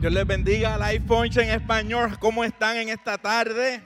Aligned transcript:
Dios 0.00 0.14
les 0.14 0.26
bendiga 0.26 0.76
al 0.76 0.82
iPhone 0.84 1.28
en 1.30 1.50
español. 1.50 2.18
¿Cómo 2.18 2.42
están 2.42 2.78
en 2.78 2.88
esta 2.88 3.18
tarde? 3.18 3.82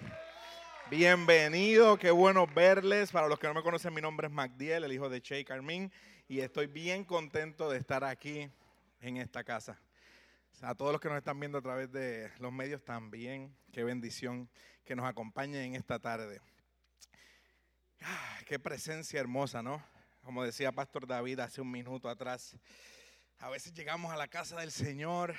Bienvenido, 0.89 1.99
qué 1.99 2.13
bueno 2.13 2.47
verles. 2.47 3.11
Para 3.11 3.27
los 3.27 3.37
que 3.37 3.49
no 3.49 3.55
me 3.55 3.65
conocen, 3.65 3.93
mi 3.93 4.01
nombre 4.01 4.29
es 4.29 4.33
Magdiel, 4.33 4.85
el 4.85 4.93
hijo 4.93 5.09
de 5.09 5.21
Che 5.21 5.45
Carmín, 5.45 5.91
y 6.29 6.39
estoy 6.39 6.69
bien 6.69 7.05
contento 7.05 7.69
de 7.69 7.79
estar 7.79 8.05
aquí 8.05 8.49
en 9.01 9.17
esta 9.17 9.43
casa. 9.43 9.77
A 10.63 10.77
todos 10.77 10.93
los 10.93 11.01
que 11.01 11.09
nos 11.09 11.19
están 11.19 11.41
viendo 11.41 11.59
a 11.59 11.63
través 11.63 11.91
de 11.91 12.31
los 12.39 12.53
medios 12.53 12.85
también, 12.85 13.53
qué 13.73 13.83
bendición 13.83 14.49
que 14.85 14.95
nos 14.95 15.07
acompañen 15.07 15.63
en 15.63 15.75
esta 15.75 15.99
tarde. 15.99 16.41
Ah, 18.03 18.39
qué 18.47 18.61
presencia 18.61 19.19
hermosa, 19.19 19.65
¿no? 19.65 19.85
Como 20.23 20.45
decía 20.45 20.71
Pastor 20.71 21.09
David 21.09 21.41
hace 21.41 21.61
un 21.61 21.73
minuto 21.73 22.09
atrás, 22.09 22.57
a 23.41 23.51
veces 23.51 23.75
llegamos 23.75 24.13
a 24.13 24.17
la 24.17 24.29
casa 24.29 24.61
del 24.61 24.71
Señor 24.71 25.35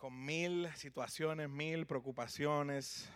con 0.00 0.24
mil 0.24 0.66
situaciones, 0.76 1.50
mil 1.50 1.86
preocupaciones, 1.86 3.06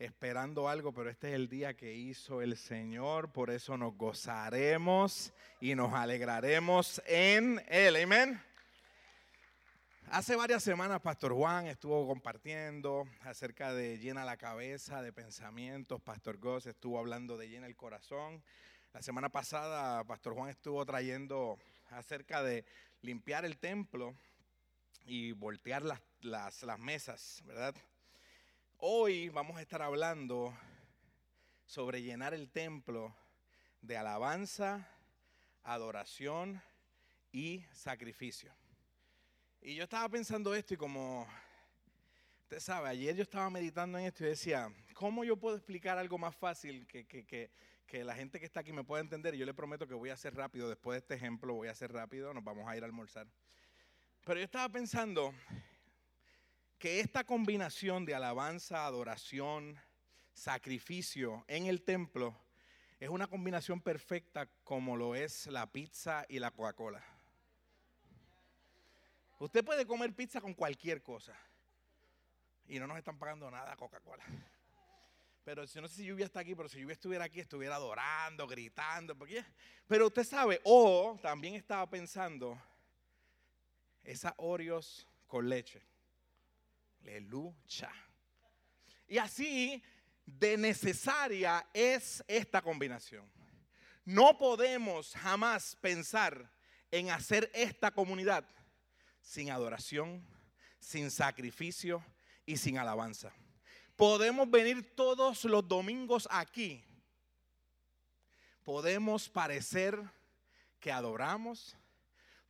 esperando 0.00 0.68
algo, 0.68 0.92
pero 0.92 1.08
este 1.08 1.28
es 1.28 1.34
el 1.34 1.48
día 1.48 1.74
que 1.74 1.94
hizo 1.94 2.42
el 2.42 2.56
Señor, 2.56 3.30
por 3.30 3.50
eso 3.50 3.76
nos 3.76 3.96
gozaremos 3.96 5.32
y 5.60 5.76
nos 5.76 5.92
alegraremos 5.92 7.00
en 7.06 7.62
Él. 7.68 7.94
Amén. 7.94 8.42
Hace 10.10 10.34
varias 10.34 10.64
semanas 10.64 11.00
Pastor 11.00 11.34
Juan 11.34 11.68
estuvo 11.68 12.04
compartiendo 12.08 13.04
acerca 13.20 13.72
de 13.72 14.00
llena 14.00 14.24
la 14.24 14.36
cabeza 14.36 15.02
de 15.02 15.12
pensamientos, 15.12 16.02
Pastor 16.02 16.38
Goss 16.38 16.66
estuvo 16.66 16.98
hablando 16.98 17.36
de 17.36 17.48
llena 17.48 17.68
el 17.68 17.76
corazón. 17.76 18.42
La 18.92 19.02
semana 19.02 19.28
pasada 19.28 20.02
Pastor 20.02 20.34
Juan 20.34 20.50
estuvo 20.50 20.84
trayendo 20.84 21.60
acerca 21.90 22.42
de 22.42 22.64
limpiar 23.02 23.44
el 23.44 23.56
templo 23.58 24.16
y 25.04 25.32
voltear 25.32 25.82
las, 25.82 26.00
las, 26.62 26.78
mesas, 26.78 27.42
¿verdad? 27.44 27.74
Hoy 28.78 29.28
vamos 29.28 29.56
a 29.56 29.62
estar 29.62 29.82
hablando 29.82 30.56
sobre 31.66 32.02
llenar 32.02 32.34
el 32.34 32.50
templo 32.50 33.14
de 33.80 33.96
alabanza, 33.96 34.88
adoración 35.64 36.62
y 37.32 37.64
sacrificio. 37.72 38.52
Y 39.60 39.74
yo 39.74 39.84
estaba 39.84 40.08
pensando 40.08 40.54
esto 40.54 40.74
y 40.74 40.76
como, 40.76 41.26
usted 42.42 42.60
sabe, 42.60 42.88
ayer 42.88 43.16
yo 43.16 43.22
estaba 43.22 43.50
meditando 43.50 43.98
en 43.98 44.06
esto 44.06 44.24
y 44.24 44.28
decía, 44.28 44.72
¿cómo 44.94 45.24
yo 45.24 45.36
puedo 45.36 45.56
explicar 45.56 45.98
algo 45.98 46.18
más 46.18 46.34
fácil 46.36 46.86
que, 46.86 47.06
que, 47.06 47.24
que, 47.24 47.50
que 47.86 48.04
la 48.04 48.14
gente 48.14 48.38
que 48.38 48.46
está 48.46 48.60
aquí 48.60 48.72
me 48.72 48.84
pueda 48.84 49.02
entender? 49.02 49.34
Y 49.34 49.38
yo 49.38 49.46
le 49.46 49.54
prometo 49.54 49.86
que 49.86 49.94
voy 49.94 50.10
a 50.10 50.14
hacer 50.14 50.34
rápido, 50.34 50.68
después 50.68 50.94
de 50.94 50.98
este 50.98 51.14
ejemplo 51.14 51.54
voy 51.54 51.68
a 51.68 51.72
hacer 51.72 51.92
rápido, 51.92 52.34
nos 52.34 52.44
vamos 52.44 52.68
a 52.68 52.76
ir 52.76 52.82
a 52.82 52.86
almorzar. 52.86 53.26
Pero 54.24 54.38
yo 54.38 54.44
estaba 54.44 54.68
pensando 54.68 55.34
que 56.78 57.00
esta 57.00 57.24
combinación 57.24 58.04
de 58.04 58.14
alabanza, 58.14 58.86
adoración, 58.86 59.76
sacrificio 60.32 61.44
en 61.48 61.66
el 61.66 61.82
templo 61.82 62.36
es 63.00 63.08
una 63.08 63.26
combinación 63.26 63.80
perfecta 63.80 64.48
como 64.62 64.96
lo 64.96 65.16
es 65.16 65.48
la 65.48 65.66
pizza 65.66 66.24
y 66.28 66.38
la 66.38 66.52
Coca-Cola. 66.52 67.02
Usted 69.40 69.64
puede 69.64 69.86
comer 69.86 70.14
pizza 70.14 70.40
con 70.40 70.54
cualquier 70.54 71.02
cosa 71.02 71.36
y 72.68 72.78
no 72.78 72.86
nos 72.86 72.98
están 72.98 73.18
pagando 73.18 73.50
nada 73.50 73.74
Coca-Cola. 73.74 74.24
Pero 75.42 75.66
si 75.66 75.80
no 75.80 75.88
sé 75.88 75.96
si 75.96 76.04
lluvia 76.04 76.26
está 76.26 76.38
aquí, 76.38 76.54
pero 76.54 76.68
si 76.68 76.78
lluvia 76.78 76.92
estuviera 76.92 77.24
aquí, 77.24 77.40
estuviera 77.40 77.74
adorando, 77.74 78.46
gritando. 78.46 79.18
Pero 79.88 80.06
usted 80.06 80.22
sabe, 80.22 80.60
o 80.62 81.18
también 81.20 81.56
estaba 81.56 81.90
pensando 81.90 82.56
esa 84.02 84.34
Oreos 84.38 85.06
con 85.26 85.48
leche. 85.48 85.82
Aleluya. 87.02 87.90
Y 89.08 89.18
así 89.18 89.82
de 90.24 90.56
necesaria 90.56 91.66
es 91.72 92.22
esta 92.26 92.62
combinación. 92.62 93.30
No 94.04 94.36
podemos 94.36 95.14
jamás 95.14 95.76
pensar 95.76 96.50
en 96.90 97.10
hacer 97.10 97.50
esta 97.54 97.90
comunidad 97.90 98.44
sin 99.20 99.50
adoración, 99.50 100.26
sin 100.78 101.10
sacrificio 101.10 102.04
y 102.44 102.56
sin 102.56 102.78
alabanza. 102.78 103.32
Podemos 103.96 104.50
venir 104.50 104.94
todos 104.96 105.44
los 105.44 105.66
domingos 105.66 106.26
aquí. 106.30 106.84
Podemos 108.64 109.28
parecer 109.28 109.98
que 110.80 110.90
adoramos, 110.90 111.76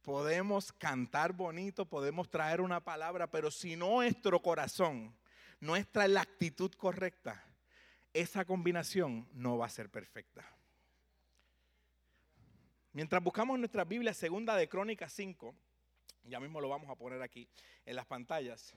podemos 0.02 0.72
cantar 0.72 1.32
bonito, 1.32 1.86
podemos 1.86 2.28
traer 2.28 2.60
una 2.60 2.80
palabra, 2.80 3.30
pero 3.30 3.50
si 3.50 3.76
nuestro 3.76 4.40
corazón 4.42 5.14
no 5.60 5.76
está 5.76 6.04
en 6.04 6.14
la 6.14 6.22
actitud 6.22 6.72
correcta, 6.72 7.42
esa 8.12 8.44
combinación 8.44 9.28
no 9.32 9.56
va 9.58 9.66
a 9.66 9.70
ser 9.70 9.88
perfecta. 9.88 10.44
Mientras 12.92 13.22
buscamos 13.22 13.58
nuestra 13.58 13.84
Biblia, 13.84 14.12
segunda 14.12 14.54
de 14.56 14.68
Crónicas 14.68 15.12
5, 15.14 15.54
ya 16.24 16.40
mismo 16.40 16.60
lo 16.60 16.68
vamos 16.68 16.90
a 16.90 16.96
poner 16.96 17.22
aquí 17.22 17.48
en 17.86 17.96
las 17.96 18.04
pantallas, 18.04 18.74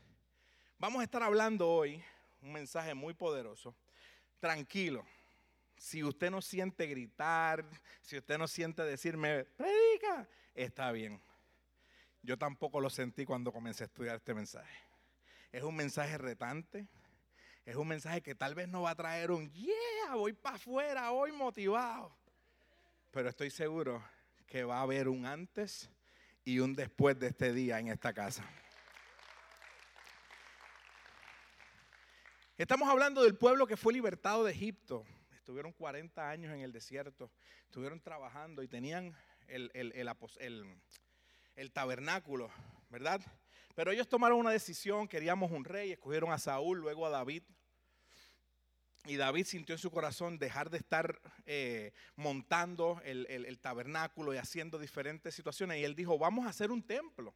vamos 0.78 1.02
a 1.02 1.04
estar 1.04 1.22
hablando 1.22 1.70
hoy 1.70 2.02
un 2.42 2.54
mensaje 2.54 2.94
muy 2.94 3.14
poderoso. 3.14 3.76
Tranquilo, 4.40 5.06
si 5.76 6.04
usted 6.04 6.30
no 6.30 6.42
siente 6.42 6.88
gritar, 6.88 7.66
si 8.02 8.18
usted 8.18 8.38
no 8.38 8.48
siente 8.48 8.84
decirme, 8.84 9.44
predica, 9.44 10.28
está 10.56 10.92
bien. 10.92 11.22
Yo 12.24 12.38
tampoco 12.38 12.82
lo 12.82 12.90
sentí 12.90 13.26
cuando 13.26 13.52
comencé 13.52 13.84
a 13.84 13.88
estudiar 13.88 14.16
este 14.16 14.34
mensaje. 14.34 14.76
Es 15.52 15.64
un 15.64 15.76
mensaje 15.76 16.18
retante. 16.18 16.88
Es 17.66 17.76
un 17.76 17.88
mensaje 17.88 18.22
que 18.22 18.36
tal 18.36 18.56
vez 18.56 18.68
no 18.68 18.84
va 18.84 18.92
a 18.92 18.96
traer 18.96 19.32
un, 19.32 19.52
yeah, 19.52 20.16
voy 20.16 20.34
para 20.34 20.56
afuera, 20.56 21.10
voy 21.10 21.32
motivado. 21.32 22.16
Pero 23.12 23.30
estoy 23.30 23.50
seguro 23.50 24.04
que 24.46 24.64
va 24.64 24.78
a 24.78 24.82
haber 24.82 25.08
un 25.08 25.26
antes 25.26 25.90
y 26.44 26.60
un 26.60 26.76
después 26.76 27.18
de 27.20 27.28
este 27.28 27.54
día 27.54 27.80
en 27.80 27.88
esta 27.88 28.14
casa. 28.14 28.48
Estamos 32.58 32.88
hablando 32.88 33.24
del 33.24 33.36
pueblo 33.36 33.66
que 33.66 33.78
fue 33.78 33.94
libertado 33.94 34.44
de 34.44 34.52
Egipto. 34.52 35.04
Estuvieron 35.36 35.74
40 35.74 36.30
años 36.30 36.54
en 36.54 36.62
el 36.62 36.72
desierto, 36.72 37.32
estuvieron 37.66 38.00
trabajando 38.00 38.64
y 38.64 38.68
tenían 38.68 39.16
el, 39.48 39.72
el, 41.56 41.72
tabernáculo, 41.72 42.50
¿verdad? 42.90 43.22
Pero 43.76 43.92
ellos 43.92 44.08
tomaron 44.08 44.40
una 44.40 44.52
decisión, 44.52 45.08
queríamos 45.08 45.52
un 45.52 45.66
rey, 45.66 45.92
escogieron 45.92 46.32
a 46.32 46.38
Saúl, 46.38 46.80
luego 46.80 47.06
a 47.06 47.10
David. 47.10 47.44
Y 49.08 49.18
David 49.18 49.46
sintió 49.46 49.76
en 49.76 49.80
su 49.80 49.92
corazón 49.92 50.40
dejar 50.40 50.70
de 50.70 50.78
estar 50.78 51.20
eh, 51.46 51.94
montando 52.16 53.00
el, 53.06 53.28
el, 53.28 53.60
tabernáculo 53.60 54.34
y 54.34 54.38
haciendo 54.38 54.80
diferentes 54.80 55.36
situaciones. 55.36 55.80
Y 55.80 55.84
él 55.84 55.96
dijo, 55.96 56.18
vamos 56.18 56.48
a 56.48 56.50
hacer 56.50 56.72
un 56.72 56.82
templo, 56.82 57.36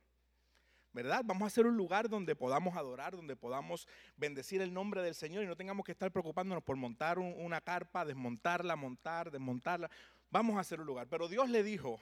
¿verdad? 0.94 1.22
Vamos 1.24 1.44
a 1.44 1.48
hacer 1.48 1.68
un 1.68 1.78
lugar 1.78 2.10
donde 2.10 2.36
podamos 2.36 2.76
adorar, 2.76 3.16
donde 3.16 3.36
podamos 3.36 3.88
bendecir 4.18 4.62
el 4.62 4.74
nombre 4.74 5.04
del 5.04 5.14
Señor 5.14 5.44
y 5.44 5.48
no 5.48 5.56
tengamos 5.56 5.86
que 5.86 5.92
estar 5.92 6.12
preocupándonos 6.12 6.64
por 6.64 6.76
montar 6.76 7.20
una 7.20 7.62
carpa, 7.62 8.04
desmontarla, 8.04 8.76
montar, 8.76 9.30
desmontarla. 9.30 9.92
Vamos 10.32 10.58
a 10.58 10.62
hacer 10.62 10.80
un 10.80 10.86
lugar. 10.86 11.08
Pero 11.08 11.28
Dios 11.28 11.50
le 11.50 11.64
dijo, 11.64 12.00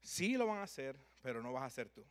sí 0.00 0.36
lo 0.36 0.46
van 0.46 0.58
a 0.58 0.64
hacer, 0.64 0.98
pero 1.22 1.42
no 1.42 1.52
vas 1.52 1.62
a 1.62 1.66
hacer 1.66 1.88
tú. 1.88 2.04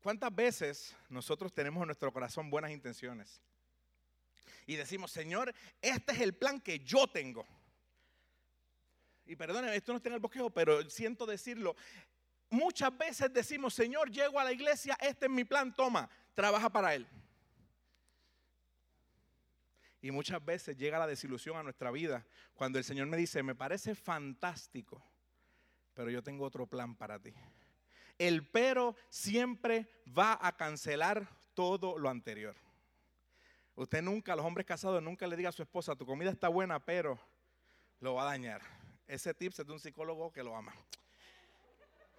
¿Cuántas 0.00 0.34
veces 0.34 0.96
nosotros 1.08 1.52
tenemos 1.52 1.82
en 1.82 1.88
nuestro 1.88 2.12
corazón 2.12 2.50
buenas 2.50 2.70
intenciones? 2.70 3.42
Y 4.66 4.76
decimos, 4.76 5.10
Señor, 5.10 5.54
este 5.80 6.12
es 6.12 6.20
el 6.20 6.34
plan 6.34 6.60
que 6.60 6.80
yo 6.80 7.06
tengo. 7.06 7.46
Y 9.24 9.36
perdóneme, 9.36 9.76
esto 9.76 9.92
no 9.92 9.96
está 9.96 10.08
en 10.08 10.14
el 10.14 10.20
bosquejo, 10.20 10.50
pero 10.50 10.88
siento 10.88 11.26
decirlo. 11.26 11.76
Muchas 12.50 12.96
veces 12.96 13.32
decimos, 13.32 13.74
Señor, 13.74 14.10
llego 14.10 14.40
a 14.40 14.44
la 14.44 14.52
iglesia, 14.52 14.96
este 15.00 15.26
es 15.26 15.32
mi 15.32 15.44
plan, 15.44 15.74
toma, 15.74 16.08
trabaja 16.34 16.70
para 16.70 16.94
Él. 16.94 17.06
Y 20.00 20.10
muchas 20.10 20.44
veces 20.44 20.76
llega 20.76 20.98
la 20.98 21.06
desilusión 21.06 21.56
a 21.56 21.62
nuestra 21.62 21.90
vida 21.90 22.24
cuando 22.54 22.78
el 22.78 22.84
Señor 22.84 23.08
me 23.08 23.16
dice, 23.16 23.42
me 23.42 23.54
parece 23.54 23.94
fantástico, 23.94 25.02
pero 25.94 26.10
yo 26.10 26.22
tengo 26.22 26.44
otro 26.44 26.66
plan 26.66 26.94
para 26.94 27.18
ti. 27.18 27.34
El 28.16 28.48
pero 28.48 28.96
siempre 29.10 29.88
va 30.16 30.38
a 30.40 30.56
cancelar 30.56 31.28
todo 31.54 31.98
lo 31.98 32.08
anterior. 32.08 32.56
Usted 33.74 34.02
nunca, 34.02 34.34
los 34.34 34.44
hombres 34.44 34.66
casados, 34.66 35.02
nunca 35.02 35.26
le 35.26 35.36
diga 35.36 35.50
a 35.50 35.52
su 35.52 35.62
esposa, 35.62 35.94
tu 35.94 36.04
comida 36.04 36.30
está 36.30 36.48
buena, 36.48 36.84
pero 36.84 37.18
lo 38.00 38.14
va 38.14 38.22
a 38.22 38.26
dañar. 38.26 38.60
Ese 39.06 39.32
tip 39.34 39.52
es 39.56 39.66
de 39.66 39.72
un 39.72 39.80
psicólogo 39.80 40.32
que 40.32 40.42
lo 40.42 40.56
ama. 40.56 40.74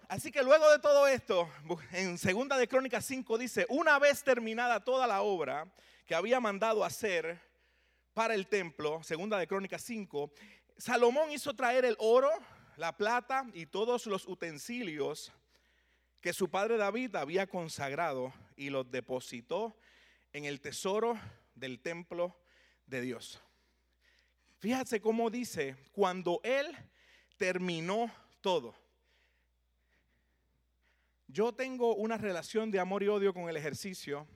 Así 0.08 0.32
que 0.32 0.42
luego 0.42 0.70
de 0.70 0.80
todo 0.80 1.06
esto, 1.06 1.48
en 1.92 2.18
segunda 2.18 2.58
de 2.58 2.66
Crónicas 2.66 3.04
5 3.04 3.38
dice, 3.38 3.66
una 3.68 3.98
vez 3.98 4.24
terminada 4.24 4.82
toda 4.82 5.06
la 5.06 5.22
obra 5.22 5.72
que 6.04 6.14
había 6.14 6.40
mandado 6.40 6.82
hacer 6.82 7.40
para 8.14 8.34
el 8.34 8.46
templo, 8.48 9.02
segunda 9.02 9.38
de 9.38 9.46
Crónicas 9.46 9.82
5, 9.82 10.32
Salomón 10.76 11.30
hizo 11.30 11.54
traer 11.54 11.84
el 11.84 11.96
oro, 11.98 12.30
la 12.76 12.96
plata 12.96 13.46
y 13.54 13.66
todos 13.66 14.06
los 14.06 14.26
utensilios 14.26 15.32
que 16.20 16.32
su 16.32 16.50
padre 16.50 16.76
David 16.76 17.16
había 17.16 17.46
consagrado 17.46 18.32
y 18.56 18.70
los 18.70 18.90
depositó 18.90 19.76
en 20.32 20.44
el 20.44 20.60
tesoro 20.60 21.18
del 21.54 21.80
templo 21.80 22.36
de 22.86 23.00
Dios. 23.00 23.40
Fíjate 24.58 25.00
cómo 25.00 25.30
dice, 25.30 25.76
cuando 25.92 26.40
Él 26.44 26.76
terminó 27.36 28.10
todo. 28.40 28.74
Yo 31.26 31.52
tengo 31.54 31.94
una 31.94 32.18
relación 32.18 32.70
de 32.70 32.80
amor 32.80 33.02
y 33.02 33.08
odio 33.08 33.32
con 33.32 33.48
el 33.48 33.56
ejercicio 33.56 34.26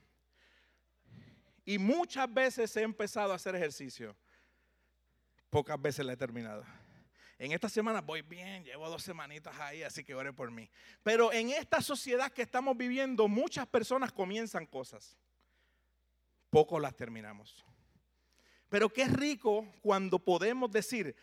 y 1.65 1.79
muchas 1.79 2.33
veces 2.33 2.77
he 2.77 2.83
empezado 2.83 3.33
a 3.33 3.37
hacer 3.37 3.55
ejercicio. 3.55 4.17
Pocas 5.51 5.81
veces 5.81 6.05
la 6.05 6.13
he 6.13 6.17
terminado. 6.17 6.65
En 7.39 7.53
esta 7.53 7.69
semana 7.69 8.01
voy 8.01 8.23
bien, 8.23 8.65
llevo 8.65 8.89
dos 8.89 9.03
semanitas 9.03 9.59
ahí, 9.59 9.83
así 9.83 10.05
que 10.05 10.15
ore 10.15 10.33
por 10.33 10.51
mí. 10.51 10.71
Pero 11.03 11.33
en 11.33 11.51
esta 11.51 11.81
sociedad 11.81 12.33
que 12.33 12.43
estamos 12.43 12.77
viviendo, 12.77 13.27
muchas 13.29 13.67
personas 13.67 14.13
comienzan 14.13 14.67
cosas. 14.67 15.19
Pocos 16.51 16.81
las 16.81 16.95
terminamos. 16.95 17.65
Pero 18.69 18.89
qué 18.89 19.07
rico 19.07 19.67
cuando 19.83 20.19
podemos 20.19 20.71
decir, 20.71 21.17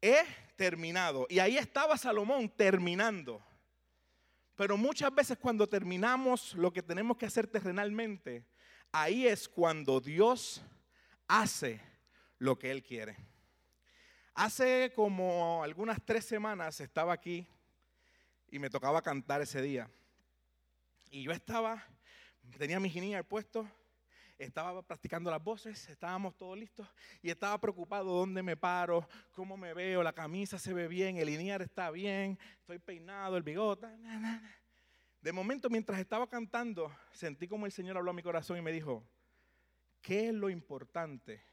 he 0.00 0.24
terminado. 0.56 1.26
Y 1.28 1.38
ahí 1.38 1.56
estaba 1.56 1.96
Salomón 1.96 2.48
terminando. 2.48 3.42
Pero 4.54 4.76
muchas 4.76 5.14
veces 5.14 5.38
cuando 5.38 5.68
terminamos 5.68 6.54
lo 6.54 6.72
que 6.72 6.82
tenemos 6.82 7.16
que 7.16 7.26
hacer 7.26 7.46
terrenalmente, 7.46 8.46
ahí 9.02 9.26
es 9.26 9.48
cuando 9.48 10.00
Dios 10.00 10.62
hace 11.28 11.80
lo 12.38 12.58
que 12.58 12.70
Él 12.70 12.82
quiere. 12.82 13.16
Hace 14.34 14.92
como 14.94 15.62
algunas 15.62 15.98
tres 16.04 16.24
semanas 16.24 16.80
estaba 16.80 17.12
aquí 17.12 17.46
y 18.50 18.58
me 18.58 18.70
tocaba 18.70 19.02
cantar 19.02 19.42
ese 19.42 19.60
día. 19.60 19.90
Y 21.10 21.22
yo 21.22 21.32
estaba, 21.32 21.84
tenía 22.58 22.80
mi 22.80 23.14
al 23.14 23.24
puesto, 23.24 23.68
estaba 24.38 24.82
practicando 24.82 25.30
las 25.30 25.42
voces, 25.42 25.88
estábamos 25.88 26.36
todos 26.36 26.58
listos 26.58 26.88
y 27.22 27.30
estaba 27.30 27.58
preocupado 27.60 28.12
dónde 28.12 28.42
me 28.42 28.56
paro, 28.56 29.06
cómo 29.32 29.56
me 29.56 29.74
veo, 29.74 30.02
la 30.02 30.12
camisa 30.12 30.58
se 30.58 30.72
ve 30.72 30.88
bien, 30.88 31.18
el 31.18 31.26
linear 31.26 31.60
está 31.60 31.90
bien, 31.90 32.38
estoy 32.60 32.78
peinado, 32.78 33.36
el 33.36 33.42
bigote. 33.42 33.88
De 35.26 35.32
momento, 35.32 35.68
mientras 35.68 35.98
estaba 35.98 36.28
cantando, 36.28 36.96
sentí 37.10 37.48
como 37.48 37.66
el 37.66 37.72
Señor 37.72 37.96
habló 37.96 38.12
a 38.12 38.14
mi 38.14 38.22
corazón 38.22 38.58
y 38.58 38.62
me 38.62 38.70
dijo, 38.70 39.04
¿qué 40.00 40.28
es 40.28 40.32
lo 40.32 40.48
importante 40.48 41.44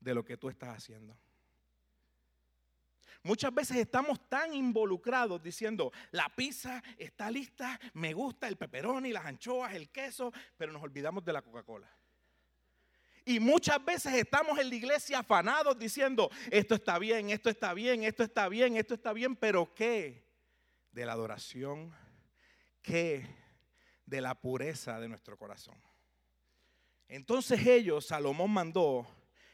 de 0.00 0.14
lo 0.14 0.24
que 0.24 0.36
tú 0.36 0.48
estás 0.48 0.78
haciendo? 0.78 1.16
Muchas 3.22 3.54
veces 3.54 3.76
estamos 3.76 4.28
tan 4.28 4.52
involucrados 4.52 5.40
diciendo, 5.40 5.92
la 6.10 6.28
pizza 6.34 6.82
está 6.96 7.30
lista, 7.30 7.78
me 7.92 8.14
gusta 8.14 8.48
el 8.48 8.56
pepperoni, 8.56 9.12
las 9.12 9.26
anchoas, 9.26 9.74
el 9.74 9.90
queso, 9.90 10.32
pero 10.56 10.72
nos 10.72 10.82
olvidamos 10.82 11.24
de 11.24 11.32
la 11.32 11.42
Coca-Cola. 11.42 11.88
Y 13.24 13.38
muchas 13.38 13.84
veces 13.84 14.12
estamos 14.14 14.58
en 14.58 14.70
la 14.70 14.74
iglesia 14.74 15.20
afanados 15.20 15.78
diciendo, 15.78 16.32
esto 16.50 16.74
está 16.74 16.98
bien, 16.98 17.30
esto 17.30 17.48
está 17.48 17.74
bien, 17.74 18.02
esto 18.02 18.24
está 18.24 18.48
bien, 18.48 18.76
esto 18.76 18.94
está 18.94 19.12
bien, 19.12 19.36
pero 19.36 19.72
¿qué? 19.72 20.26
De 20.90 21.06
la 21.06 21.12
adoración 21.12 21.94
de 22.88 24.20
la 24.20 24.34
pureza 24.34 24.98
de 24.98 25.08
nuestro 25.08 25.36
corazón. 25.36 25.76
Entonces 27.08 27.66
ellos, 27.66 28.06
Salomón 28.06 28.50
mandó 28.50 29.06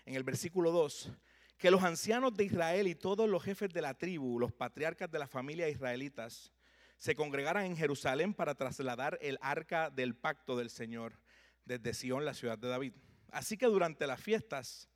en 0.05 0.15
el 0.15 0.23
versículo 0.23 0.71
2, 0.71 1.11
que 1.59 1.71
los 1.71 1.83
ancianos 1.83 2.35
de 2.35 2.45
Israel 2.45 2.87
y 2.87 2.95
todos 2.95 3.29
los 3.29 3.43
jefes 3.43 3.71
de 3.71 3.81
la 3.81 3.95
tribu, 3.95 4.39
los 4.39 4.53
patriarcas 4.53 5.11
de 5.11 5.19
la 5.19 5.27
familia 5.27 5.69
israelitas, 5.69 6.53
se 6.97 7.17
congregaran 7.17 7.67
en 7.67 7.77
Jerusalén 7.77 8.35
para 8.35 8.55
trasladar 8.55 9.19
el 9.21 9.39
arca 9.41 9.91
del 9.91 10.15
pacto 10.15 10.57
del 10.57 10.71
Señor 10.71 11.21
desde 11.65 11.95
Sión, 11.95 12.25
la 12.25 12.35
ciudad 12.35 12.59
de 12.59 12.69
David. 12.69 12.95
Así 13.33 13.57
que 13.57 13.67
durante 13.67 14.07
las 14.07 14.21
fiestas 14.21 14.89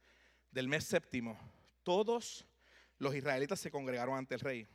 del 0.51 0.69
mes 0.69 0.85
séptimo, 0.85 1.39
todos 1.83 2.47
los 2.99 3.15
israelitas 3.15 3.59
se 3.61 3.71
congregaron 3.71 4.17
ante 4.17 4.35
el 4.35 4.41
rey. 4.41 4.69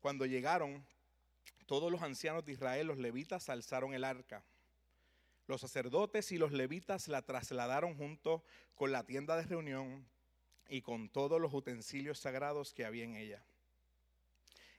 Cuando 0.00 0.26
llegaron, 0.26 0.84
todos 1.66 1.90
los 1.90 2.02
ancianos 2.02 2.44
de 2.44 2.52
Israel, 2.52 2.86
los 2.86 2.98
levitas, 2.98 3.48
alzaron 3.48 3.94
el 3.94 4.04
arca. 4.04 4.44
Los 5.46 5.60
sacerdotes 5.60 6.32
y 6.32 6.38
los 6.38 6.52
levitas 6.52 7.08
la 7.08 7.22
trasladaron 7.22 7.96
junto 7.96 8.44
con 8.74 8.90
la 8.90 9.04
tienda 9.04 9.36
de 9.36 9.44
reunión 9.44 10.08
y 10.68 10.82
con 10.82 11.08
todos 11.08 11.40
los 11.40 11.54
utensilios 11.54 12.18
sagrados 12.18 12.72
que 12.72 12.84
había 12.84 13.04
en 13.04 13.16
ella. 13.16 13.44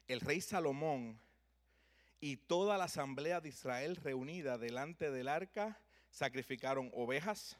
El 0.07 0.21
rey 0.21 0.41
Salomón 0.41 1.19
y 2.19 2.37
toda 2.37 2.77
la 2.77 2.85
asamblea 2.85 3.39
de 3.41 3.49
Israel 3.49 3.95
reunida 3.95 4.57
delante 4.57 5.11
del 5.11 5.27
arca 5.27 5.79
sacrificaron 6.09 6.89
ovejas, 6.93 7.57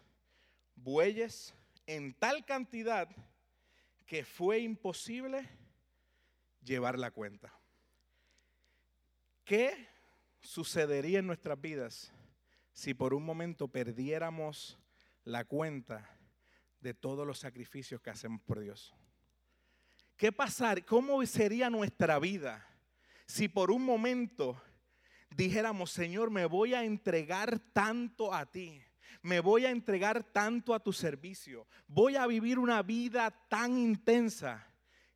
bueyes, 0.76 1.54
en 1.86 2.14
tal 2.14 2.46
cantidad 2.46 3.10
que 4.06 4.26
fue 4.26 4.60
imposible 4.60 5.48
llevar 6.62 6.98
la 6.98 7.12
cuenta. 7.12 7.57
¿Qué 9.48 9.88
sucedería 10.42 11.20
en 11.20 11.28
nuestras 11.28 11.62
vidas 11.62 12.12
si 12.74 12.94
por 12.94 13.14
un 13.14 13.24
momento 13.24 13.70
perdiéramos 13.70 14.78
la 15.24 15.46
cuenta 15.46 16.20
de 16.82 16.94
todos 16.94 17.26
los 17.26 17.40
sacrificios 17.40 18.02
que 18.02 18.10
hacemos 18.10 18.42
por 18.42 18.60
Dios? 18.60 18.94
¿Qué 20.18 20.34
pasar? 20.34 20.84
¿Cómo 20.84 21.26
sería 21.26 21.70
nuestra 21.70 22.20
vida 22.20 22.68
si 23.26 23.48
por 23.48 23.72
un 23.72 23.86
momento 23.86 24.62
dijéramos, 25.30 25.92
Señor, 25.92 26.30
me 26.30 26.46
voy 26.46 26.74
a 26.74 26.84
entregar 26.84 27.58
tanto 27.72 28.34
a 28.34 28.52
ti? 28.52 28.82
Me 29.22 29.40
voy 29.40 29.66
a 29.66 29.70
entregar 29.70 30.26
tanto 30.26 30.74
a 30.74 30.82
tu 30.82 30.92
servicio. 30.92 31.70
Voy 31.88 32.18
a 32.18 32.28
vivir 32.28 32.60
una 32.60 32.82
vida 32.84 33.32
tan 33.48 33.78
intensa 33.78 34.68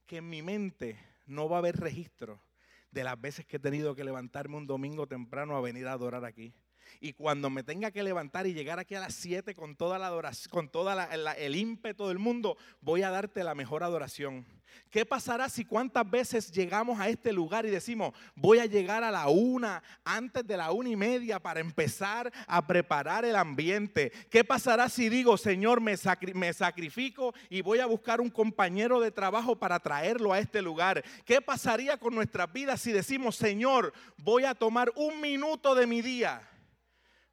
que 0.06 0.18
en 0.18 0.30
mi 0.30 0.42
mente 0.42 0.98
no 1.26 1.50
va 1.50 1.58
a 1.58 1.60
haber 1.60 1.76
registro 1.76 2.42
de 2.92 3.04
las 3.04 3.20
veces 3.20 3.46
que 3.46 3.58
he 3.58 3.60
tenido 3.60 3.96
que 3.96 4.04
levantarme 4.04 4.58
un 4.58 4.68
domingo 4.68 5.08
temprano 5.08 5.56
a 5.56 5.62
venir 5.62 5.88
a 5.88 5.94
adorar 5.94 6.26
aquí. 6.26 6.54
Y 7.00 7.14
cuando 7.14 7.50
me 7.50 7.64
tenga 7.64 7.92
que 7.92 8.04
levantar 8.04 8.48
y 8.48 8.54
llegar 8.54 8.80
aquí 8.80 8.96
a 8.96 9.00
las 9.00 9.16
7 9.16 9.54
con 9.54 9.76
toda 9.76 9.98
la 9.98 10.08
adoración, 10.08 10.52
con 10.52 10.70
todo 10.70 10.92
el 10.92 11.56
ímpetu 11.56 12.08
del 12.08 12.20
mundo, 12.20 12.58
voy 12.82 13.04
a 13.04 13.10
darte 13.10 13.44
la 13.44 13.56
mejor 13.56 13.84
adoración. 13.84 14.46
¿Qué 14.90 15.06
pasará 15.06 15.48
si 15.48 15.64
cuántas 15.64 16.10
veces 16.10 16.52
llegamos 16.52 17.00
a 17.00 17.08
este 17.08 17.32
lugar 17.32 17.66
y 17.66 17.70
decimos, 17.70 18.14
voy 18.36 18.60
a 18.60 18.66
llegar 18.66 19.04
a 19.04 19.12
la 19.12 19.30
una, 19.30 19.82
antes 20.04 20.46
de 20.46 20.58
la 20.58 20.72
una 20.72 20.90
y 20.90 20.96
media 20.96 21.40
para 21.40 21.62
empezar 21.62 22.32
a 22.46 22.68
preparar 22.68 23.24
el 23.24 23.38
ambiente? 23.38 24.12
¿Qué 24.30 24.44
pasará 24.44 24.90
si 24.90 25.08
digo, 25.08 25.38
Señor, 25.38 25.80
me, 25.80 25.96
me 26.34 26.54
sacrifico 26.54 27.34
y 27.50 27.62
voy 27.62 27.80
a 27.80 27.86
buscar 27.86 28.20
un 28.20 28.30
compañero 28.30 29.00
de 29.00 29.12
trabajo 29.12 29.58
para 29.58 29.80
traerlo 29.80 30.34
a 30.34 30.40
este 30.40 30.62
lugar? 30.62 31.04
¿Qué 31.26 31.42
pasaría 31.42 31.98
con 31.98 32.14
nuestras 32.14 32.52
vidas 32.52 32.82
si 32.82 32.92
decimos, 32.92 33.38
Señor, 33.38 33.94
voy 34.18 34.44
a 34.44 34.56
tomar 34.56 34.92
un 34.96 35.22
minuto 35.22 35.74
de 35.74 35.88
mi 35.88 36.02
día 36.02 36.51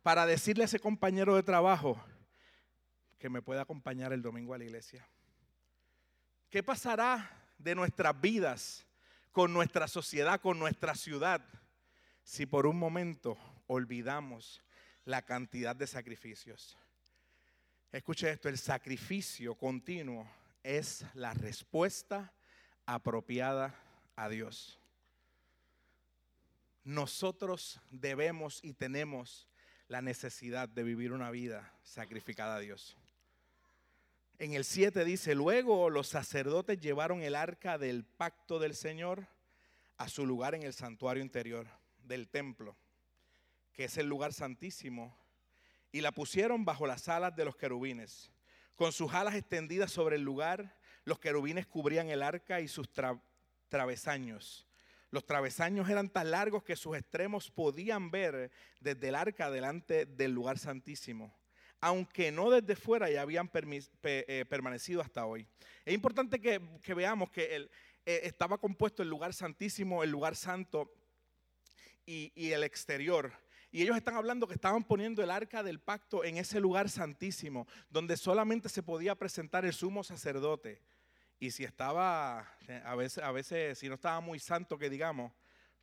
para 0.03 0.27
decirle 0.27 0.65
a 0.65 0.67
ese 0.67 0.81
compañero 0.81 1.37
de 1.37 1.43
trabajo 1.43 2.03
que 3.19 3.29
me 3.29 3.43
pueda 3.43 3.63
acompañar 3.63 4.13
el 4.13 4.23
domingo 4.23 4.55
a 4.55 4.59
la 4.59 4.65
iglesia? 4.65 5.07
¿Qué 6.51 6.63
pasará 6.63 7.31
de 7.59 7.75
nuestras 7.75 8.19
vidas 8.21 8.87
con 9.33 9.53
nuestra 9.53 9.89
sociedad, 9.89 10.41
con 10.41 10.59
nuestra 10.59 10.95
ciudad, 10.95 11.45
si 12.23 12.47
por 12.47 12.67
un 12.67 12.79
momento 12.79 13.37
olvidamos 13.67 14.63
la 15.05 15.23
cantidad 15.23 15.75
de 15.75 15.87
sacrificios? 15.87 16.77
Escuche 17.91 18.31
esto, 18.31 18.49
el 18.49 18.59
sacrificio 18.59 19.55
continuo 19.55 20.29
es 20.63 21.07
la 21.15 21.33
respuesta 21.33 22.33
apropiada 22.85 23.75
a 24.15 24.29
Dios. 24.29 24.79
Nosotros 26.85 27.81
debemos 27.91 28.61
y 28.63 28.75
tenemos 28.75 29.48
la 29.89 30.03
necesidad 30.03 30.69
de 30.69 30.83
vivir 30.83 31.13
una 31.13 31.31
vida 31.31 31.75
sacrificada 31.83 32.57
a 32.57 32.61
Dios. 32.61 32.97
En 34.39 34.53
el 34.53 34.65
7 34.65 35.05
dice, 35.05 35.35
luego 35.35 35.91
los 35.91 36.09
sacerdotes 36.09 36.79
llevaron 36.79 37.23
el 37.23 37.35
arca 37.35 37.79
del 37.79 38.05
pacto 38.05 38.59
del 38.61 38.75
Señor 38.75 39.27
a 39.97 40.09
su 40.09 40.25
lugar 40.27 40.55
en 40.55 40.63
el 40.63 40.73
santuario 40.73 41.23
interior 41.23 41.67
del 42.05 42.29
templo, 42.29 42.77
que 43.73 43.85
es 43.85 43.97
el 43.97 44.07
lugar 44.07 44.33
santísimo, 44.33 45.17
y 45.91 46.03
la 46.03 46.13
pusieron 46.13 46.65
bajo 46.65 46.87
las 46.87 47.09
alas 47.09 47.35
de 47.35 47.47
los 47.47 47.57
querubines. 47.57 48.31
Con 48.77 48.93
sus 48.93 49.13
alas 49.13 49.35
extendidas 49.35 49.91
sobre 49.91 50.17
el 50.17 50.23
lugar, 50.23 50.77
los 51.05 51.19
querubines 51.19 51.67
cubrían 51.67 52.11
el 52.11 52.23
arca 52.23 52.61
y 52.61 52.69
sus 52.69 52.89
travesaños. 53.69 54.68
Los 55.11 55.25
travesaños 55.25 55.89
eran 55.89 56.11
tan 56.11 56.31
largos 56.31 56.63
que 56.63 56.77
sus 56.77 56.97
extremos 56.97 57.51
podían 57.51 58.11
ver 58.11 58.51
desde 58.81 59.09
el 59.09 59.15
arca 59.15 59.51
delante 59.51 60.07
del 60.07 60.33
lugar 60.33 60.59
santísimo 60.59 61.35
aunque 61.81 62.33
no 62.33 62.51
desde 62.51 62.77
fuera 62.77 63.11
ya 63.11 63.23
habían 63.23 63.51
eh, 64.03 64.45
permanecido 64.49 65.01
hasta 65.01 65.27
hoy. 65.27 65.47
Es 65.85 65.95
importante 65.95 66.41
que, 66.41 66.61
veamos 66.95 67.31
que 67.31 67.69
eh, 68.05 68.21
estaba 68.25 68.59
compuesto 68.59 69.03
el 69.03 69.09
lugar 69.09 69.33
santísimo, 69.33 70.03
el 70.03 70.11
lugar 70.11 70.35
santo 70.35 70.93
y, 72.05 72.51
el 72.51 72.65
exterior. 72.65 73.33
Y 73.71 73.83
ellos 73.83 73.97
están 73.97 74.15
hablando 74.15 74.47
que 74.47 74.55
estaban 74.55 74.83
poniendo 74.83 75.23
el 75.23 75.31
arca 75.31 75.63
del 75.63 75.79
pacto 75.79 76.25
en 76.25 76.39
ese 76.39 76.59
lugar 76.59 76.89
santísimo, 76.89 77.67
donde 77.91 78.17
solamente 78.17 78.69
se 78.69 78.83
podía 78.83 79.15
presentar 79.15 79.65
el 79.67 79.75
sumo 79.75 80.03
sacerdote. 80.03 80.81
Y 81.41 81.51
si 81.53 81.65
estaba, 81.65 82.41
a 82.85 82.95
veces, 82.97 83.23
a 83.23 83.31
veces, 83.31 83.79
si 83.79 83.89
no 83.89 83.95
estaba 83.95 84.21
muy 84.21 84.39
santo, 84.39 84.77
que 84.77 84.91
digamos, 84.91 85.33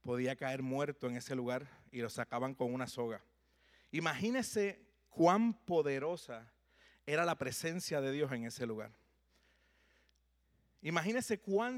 podía 0.01 0.35
caer 0.35 0.61
muerto 0.61 1.07
en 1.07 1.15
ese 1.15 1.35
lugar 1.35 1.67
y 1.91 1.99
lo 1.99 2.09
sacaban 2.09 2.53
con 2.53 2.73
una 2.73 2.87
soga. 2.87 3.23
Imagínese 3.91 4.85
cuán 5.09 5.53
poderosa 5.53 6.51
era 7.05 7.23
la 7.23 7.37
presencia 7.37 8.01
de 8.01 8.11
Dios 8.11 8.31
en 8.31 8.45
ese 8.45 8.65
lugar. 8.65 8.91
Imagínese 10.81 11.39
cuán, 11.39 11.77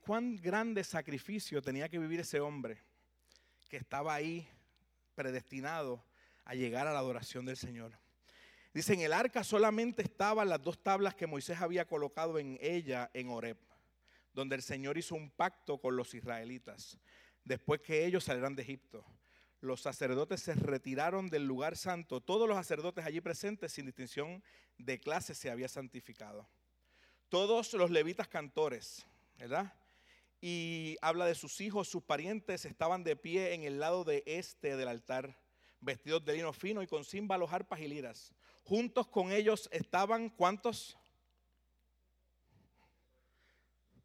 cuán 0.00 0.36
grande 0.36 0.82
sacrificio 0.82 1.62
tenía 1.62 1.88
que 1.88 1.98
vivir 1.98 2.20
ese 2.20 2.40
hombre 2.40 2.82
que 3.68 3.76
estaba 3.76 4.14
ahí 4.14 4.48
predestinado 5.14 6.02
a 6.44 6.54
llegar 6.54 6.86
a 6.86 6.92
la 6.92 6.98
adoración 6.98 7.44
del 7.44 7.56
Señor. 7.56 7.92
Dice, 8.78 8.94
en 8.94 9.00
el 9.00 9.12
arca 9.12 9.42
solamente 9.42 10.02
estaban 10.02 10.48
las 10.48 10.62
dos 10.62 10.80
tablas 10.80 11.16
que 11.16 11.26
Moisés 11.26 11.60
había 11.60 11.84
colocado 11.84 12.38
en 12.38 12.56
ella 12.60 13.10
en 13.12 13.28
Horeb, 13.28 13.58
donde 14.32 14.54
el 14.54 14.62
Señor 14.62 14.96
hizo 14.96 15.16
un 15.16 15.32
pacto 15.32 15.78
con 15.78 15.96
los 15.96 16.14
israelitas, 16.14 16.96
después 17.42 17.80
que 17.80 18.06
ellos 18.06 18.22
salieran 18.22 18.54
de 18.54 18.62
Egipto. 18.62 19.04
Los 19.60 19.80
sacerdotes 19.80 20.42
se 20.42 20.54
retiraron 20.54 21.28
del 21.28 21.44
lugar 21.44 21.76
santo, 21.76 22.20
todos 22.20 22.46
los 22.46 22.56
sacerdotes 22.56 23.04
allí 23.04 23.20
presentes, 23.20 23.72
sin 23.72 23.84
distinción 23.84 24.44
de 24.76 25.00
clase, 25.00 25.34
se 25.34 25.50
había 25.50 25.66
santificado. 25.66 26.48
Todos 27.28 27.72
los 27.72 27.90
levitas 27.90 28.28
cantores, 28.28 29.04
¿verdad? 29.36 29.74
y 30.40 30.96
habla 31.02 31.26
de 31.26 31.34
sus 31.34 31.60
hijos, 31.60 31.88
sus 31.88 32.04
parientes 32.04 32.64
estaban 32.64 33.02
de 33.02 33.16
pie 33.16 33.54
en 33.54 33.64
el 33.64 33.80
lado 33.80 34.04
de 34.04 34.22
este 34.24 34.76
del 34.76 34.86
altar, 34.86 35.36
vestidos 35.80 36.24
de 36.24 36.34
lino 36.34 36.52
fino 36.52 36.80
y 36.80 36.86
con 36.86 37.04
címbalos, 37.04 37.52
arpas 37.52 37.80
y 37.80 37.88
liras. 37.88 38.32
Juntos 38.68 39.08
con 39.08 39.32
ellos 39.32 39.66
estaban, 39.72 40.28
¿cuántos? 40.28 40.98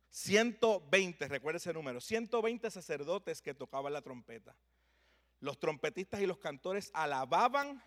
120, 0.09 1.27
recuerda 1.27 1.57
ese 1.57 1.73
número, 1.73 1.99
120 1.99 2.71
sacerdotes 2.71 3.41
que 3.41 3.53
tocaban 3.53 3.91
la 3.91 4.01
trompeta. 4.01 4.55
Los 5.41 5.59
trompetistas 5.59 6.21
y 6.21 6.25
los 6.25 6.37
cantores 6.37 6.91
alababan 6.93 7.83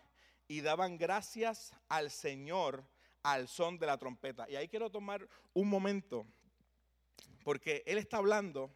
y 0.47 0.61
daban 0.61 0.99
gracias 0.99 1.73
al 1.89 2.11
Señor 2.11 2.87
al 3.23 3.47
son 3.47 3.79
de 3.79 3.87
la 3.87 3.97
trompeta. 3.97 4.47
Y 4.47 4.55
ahí 4.55 4.67
quiero 4.67 4.91
tomar 4.91 5.27
un 5.55 5.67
momento 5.67 6.27
porque 7.43 7.81
él 7.87 7.97
está 7.97 8.17
hablando 8.17 8.69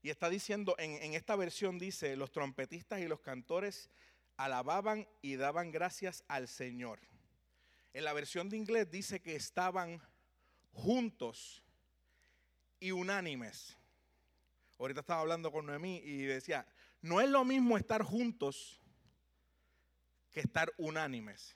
y 0.00 0.10
está 0.10 0.30
diciendo, 0.30 0.76
en, 0.78 1.12
esta 1.14 1.34
versión 1.34 1.76
dice, 1.76 2.14
los 2.14 2.30
trompetistas 2.30 3.00
y 3.00 3.08
los 3.08 3.18
cantores 3.18 3.90
alababan 4.44 5.06
y 5.20 5.36
daban 5.36 5.70
gracias 5.70 6.24
al 6.26 6.48
Señor. 6.48 7.00
En 7.92 8.04
la 8.04 8.12
versión 8.12 8.48
de 8.48 8.56
inglés 8.56 8.90
dice 8.90 9.20
que 9.20 9.36
estaban 9.36 10.00
juntos 10.72 11.62
y 12.78 12.92
unánimes. 12.92 13.76
Ahorita 14.78 15.00
estaba 15.00 15.20
hablando 15.20 15.52
con 15.52 15.66
Noemí 15.66 15.98
y 15.98 16.22
decía, 16.22 16.66
no 17.02 17.20
es 17.20 17.28
lo 17.28 17.44
mismo 17.44 17.76
estar 17.76 18.02
juntos 18.02 18.80
que 20.30 20.40
estar 20.40 20.72
unánimes. 20.78 21.54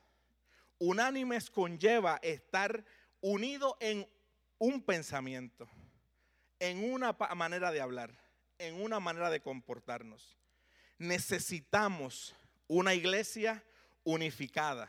Unánimes 0.79 1.51
conlleva 1.51 2.19
estar 2.23 2.85
unido 3.21 3.79
en 3.81 4.07
un 4.59 4.83
pensamiento 4.83 5.67
en 6.59 6.93
una 6.93 7.13
manera 7.35 7.73
de 7.73 7.81
hablar, 7.81 8.15
en 8.59 8.81
una 8.81 9.01
manera 9.01 9.31
de 9.31 9.41
comportarnos. 9.41 10.39
Necesitamos 10.99 12.35
una 12.67 12.95
iglesia 12.95 13.63
unificada. 14.05 14.89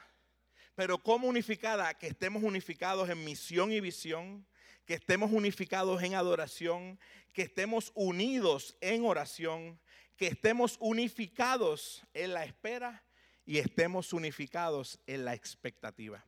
Pero 0.75 0.97
¿cómo 0.97 1.27
unificada? 1.27 1.93
Que 1.93 2.07
estemos 2.07 2.43
unificados 2.43 3.09
en 3.09 3.23
misión 3.23 3.71
y 3.71 3.79
visión, 3.79 4.45
que 4.85 4.93
estemos 4.93 5.31
unificados 5.31 6.03
en 6.03 6.15
adoración, 6.15 6.99
que 7.33 7.43
estemos 7.43 7.91
unidos 7.95 8.77
en 8.81 9.05
oración, 9.05 9.79
que 10.17 10.27
estemos 10.27 10.77
unificados 10.79 12.03
en 12.13 12.33
la 12.33 12.45
espera 12.45 13.03
y 13.45 13.57
estemos 13.57 14.13
unificados 14.13 14.99
en 15.07 15.25
la 15.25 15.33
expectativa. 15.33 16.25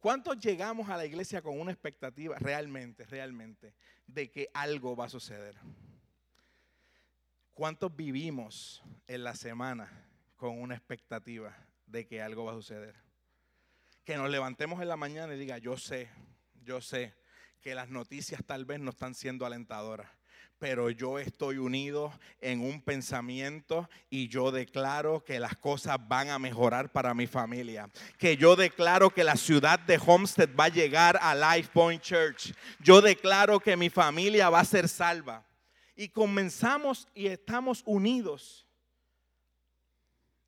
¿Cuántos 0.00 0.38
llegamos 0.38 0.88
a 0.88 0.96
la 0.96 1.06
iglesia 1.06 1.42
con 1.42 1.60
una 1.60 1.70
expectativa 1.70 2.36
realmente, 2.38 3.06
realmente, 3.06 3.74
de 4.06 4.30
que 4.30 4.48
algo 4.52 4.96
va 4.96 5.04
a 5.04 5.08
suceder? 5.08 5.56
¿Cuántos 7.54 7.94
vivimos 7.94 8.82
en 9.06 9.24
la 9.24 9.34
semana 9.34 9.90
con 10.36 10.58
una 10.60 10.74
expectativa 10.74 11.54
de 11.86 12.06
que 12.06 12.22
algo 12.22 12.44
va 12.44 12.52
a 12.52 12.56
suceder? 12.56 12.94
Que 14.04 14.16
nos 14.16 14.30
levantemos 14.30 14.80
en 14.80 14.88
la 14.88 14.96
mañana 14.96 15.34
y 15.34 15.38
diga, 15.38 15.58
yo 15.58 15.76
sé, 15.76 16.08
yo 16.64 16.80
sé 16.80 17.14
que 17.60 17.74
las 17.74 17.90
noticias 17.90 18.42
tal 18.44 18.64
vez 18.64 18.80
no 18.80 18.90
están 18.90 19.14
siendo 19.14 19.44
alentadoras 19.44 20.08
pero 20.62 20.90
yo 20.90 21.18
estoy 21.18 21.58
unido 21.58 22.12
en 22.40 22.60
un 22.60 22.80
pensamiento 22.80 23.90
y 24.08 24.28
yo 24.28 24.52
declaro 24.52 25.24
que 25.24 25.40
las 25.40 25.56
cosas 25.56 25.96
van 26.06 26.30
a 26.30 26.38
mejorar 26.38 26.92
para 26.92 27.14
mi 27.14 27.26
familia. 27.26 27.90
Que 28.16 28.36
yo 28.36 28.54
declaro 28.54 29.10
que 29.10 29.24
la 29.24 29.34
ciudad 29.34 29.80
de 29.80 30.00
Homestead 30.06 30.50
va 30.54 30.66
a 30.66 30.68
llegar 30.68 31.18
a 31.20 31.34
Life 31.34 31.70
Point 31.72 32.00
Church. 32.00 32.54
Yo 32.78 33.00
declaro 33.00 33.58
que 33.58 33.76
mi 33.76 33.90
familia 33.90 34.50
va 34.50 34.60
a 34.60 34.64
ser 34.64 34.88
salva. 34.88 35.44
Y 36.02 36.08
comenzamos 36.08 37.06
y 37.14 37.28
estamos 37.28 37.84
unidos. 37.86 38.66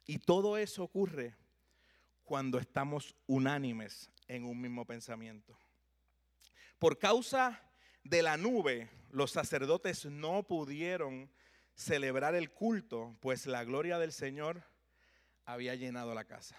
Y 0.04 0.18
todo 0.18 0.58
eso 0.58 0.82
ocurre 0.82 1.36
cuando 2.24 2.58
estamos 2.58 3.14
unánimes 3.28 4.10
en 4.26 4.46
un 4.46 4.60
mismo 4.60 4.84
pensamiento. 4.84 5.56
Por 6.80 6.98
causa 6.98 7.62
de 8.02 8.22
la 8.22 8.36
nube, 8.36 8.90
los 9.12 9.30
sacerdotes 9.30 10.06
no 10.06 10.42
pudieron 10.42 11.30
celebrar 11.76 12.34
el 12.34 12.50
culto, 12.50 13.16
pues 13.20 13.46
la 13.46 13.62
gloria 13.62 14.00
del 14.00 14.10
Señor 14.10 14.64
había 15.44 15.76
llenado 15.76 16.16
la 16.16 16.24
casa. 16.24 16.56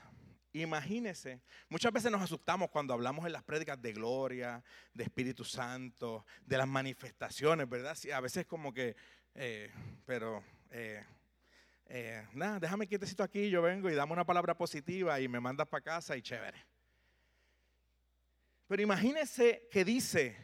Imagínese, 0.62 1.41
muchas 1.67 1.91
veces 1.91 2.09
nos 2.09 2.21
asustamos 2.21 2.69
cuando 2.69 2.93
hablamos 2.93 3.25
en 3.25 3.33
las 3.33 3.43
prédicas 3.43 3.81
de 3.81 3.91
gloria, 3.91 4.63
de 4.93 5.03
Espíritu 5.03 5.43
Santo, 5.43 6.25
de 6.45 6.57
las 6.57 6.65
manifestaciones, 6.65 7.67
¿verdad? 7.67 7.97
a 8.13 8.21
veces 8.21 8.45
como 8.45 8.74
que, 8.74 8.95
eh, 9.33 9.69
pero, 10.05 10.41
eh, 10.71 11.03
eh, 11.88 12.25
nada, 12.31 12.62
déjame 12.62 12.88
quietecito 12.88 13.21
aquí, 13.21 13.50
yo 13.50 13.62
vengo 13.62 13.89
y 13.89 13.95
dame 13.95 14.13
una 14.13 14.25
palabra 14.25 14.57
positiva 14.57 15.19
y 15.19 15.27
me 15.27 15.41
mandas 15.41 15.67
para 15.67 15.83
casa 15.83 16.15
y 16.15 16.21
chévere. 16.21 16.65
Pero 18.65 18.81
imagínese 18.81 19.67
que 19.69 19.83
dice 19.83 20.38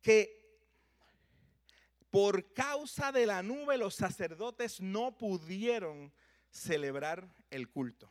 que 0.00 0.42
por 2.08 2.54
causa 2.54 3.12
de 3.12 3.26
la 3.26 3.42
nube 3.42 3.76
los 3.76 3.94
sacerdotes 3.94 4.80
no 4.80 5.18
pudieron 5.18 6.10
celebrar 6.50 7.28
el 7.50 7.68
culto. 7.68 8.10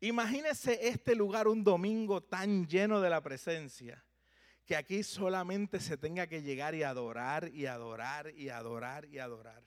Imagínese 0.00 0.88
este 0.88 1.14
lugar 1.14 1.48
un 1.48 1.64
domingo 1.64 2.22
tan 2.22 2.66
lleno 2.66 3.00
de 3.00 3.10
la 3.10 3.20
presencia, 3.20 4.04
que 4.64 4.76
aquí 4.76 5.02
solamente 5.02 5.80
se 5.80 5.96
tenga 5.96 6.26
que 6.26 6.42
llegar 6.42 6.74
y 6.74 6.82
adorar 6.82 7.48
y 7.52 7.66
adorar 7.66 8.32
y 8.34 8.48
adorar 8.48 9.06
y 9.06 9.18
adorar. 9.18 9.64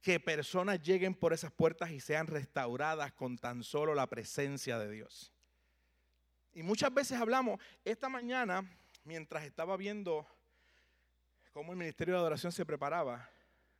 Que 0.00 0.18
personas 0.18 0.82
lleguen 0.82 1.14
por 1.14 1.32
esas 1.32 1.52
puertas 1.52 1.90
y 1.90 2.00
sean 2.00 2.26
restauradas 2.26 3.12
con 3.12 3.38
tan 3.38 3.62
solo 3.62 3.94
la 3.94 4.08
presencia 4.08 4.78
de 4.78 4.90
Dios. 4.90 5.32
Y 6.52 6.62
muchas 6.62 6.92
veces 6.92 7.18
hablamos, 7.18 7.60
esta 7.84 8.08
mañana, 8.08 8.68
mientras 9.04 9.44
estaba 9.44 9.76
viendo 9.76 10.26
cómo 11.52 11.72
el 11.72 11.78
Ministerio 11.78 12.14
de 12.14 12.20
Adoración 12.20 12.50
se 12.50 12.64
preparaba. 12.64 13.28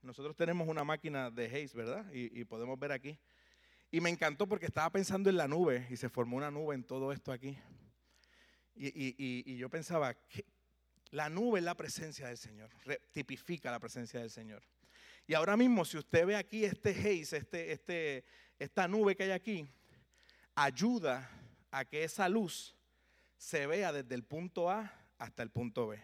Nosotros 0.03 0.37
tenemos 0.37 0.69
una 0.69 0.85
máquina 0.85 1.31
de 1.31 1.47
Haze, 1.47 1.77
¿verdad? 1.77 2.05
Y, 2.13 2.45
podemos 2.45 2.79
ver 2.79 2.93
aquí. 2.93 3.19
Y 3.93 4.01
me 4.01 4.09
encantó 4.09 4.49
porque 4.49 4.65
estaba 4.65 4.91
pensando 4.91 5.29
en 5.29 5.37
la 5.37 5.47
nube 5.47 5.87
y 5.91 5.97
se 5.99 6.09
formó 6.09 6.39
una 6.39 6.51
nube 6.51 6.75
en 6.75 6.83
todo 6.83 7.13
esto 7.13 7.31
aquí. 7.31 7.59
Y, 8.75 9.55
yo 9.57 9.69
pensaba 9.69 10.15
que 10.15 10.47
la 11.11 11.29
nube 11.29 11.59
es 11.59 11.65
la 11.65 11.77
presencia 11.77 12.27
del 12.27 12.39
Señor, 12.39 12.71
tipifica 13.13 13.71
la 13.71 13.79
presencia 13.79 14.19
del 14.19 14.31
Señor. 14.31 14.63
Y 15.27 15.35
ahora 15.35 15.59
mismo, 15.59 15.85
si 15.85 15.99
usted 15.99 16.27
ve 16.27 16.37
aquí 16.37 16.65
este 16.65 16.91
haze, 16.91 17.37
este, 17.37 17.73
este, 17.73 18.25
esta 18.59 18.89
nube 18.89 19.15
que 19.15 19.25
hay 19.25 19.31
aquí, 19.33 19.69
ayuda 20.55 21.31
a 21.71 21.85
que 21.85 22.03
esa 22.03 22.31
luz 22.31 22.75
se 23.37 23.67
vea 23.67 23.93
desde 23.93 24.15
el 24.15 24.25
punto 24.25 24.71
A 24.71 24.91
hasta 25.19 25.43
el 25.43 25.51
punto 25.51 25.87
B 25.89 26.01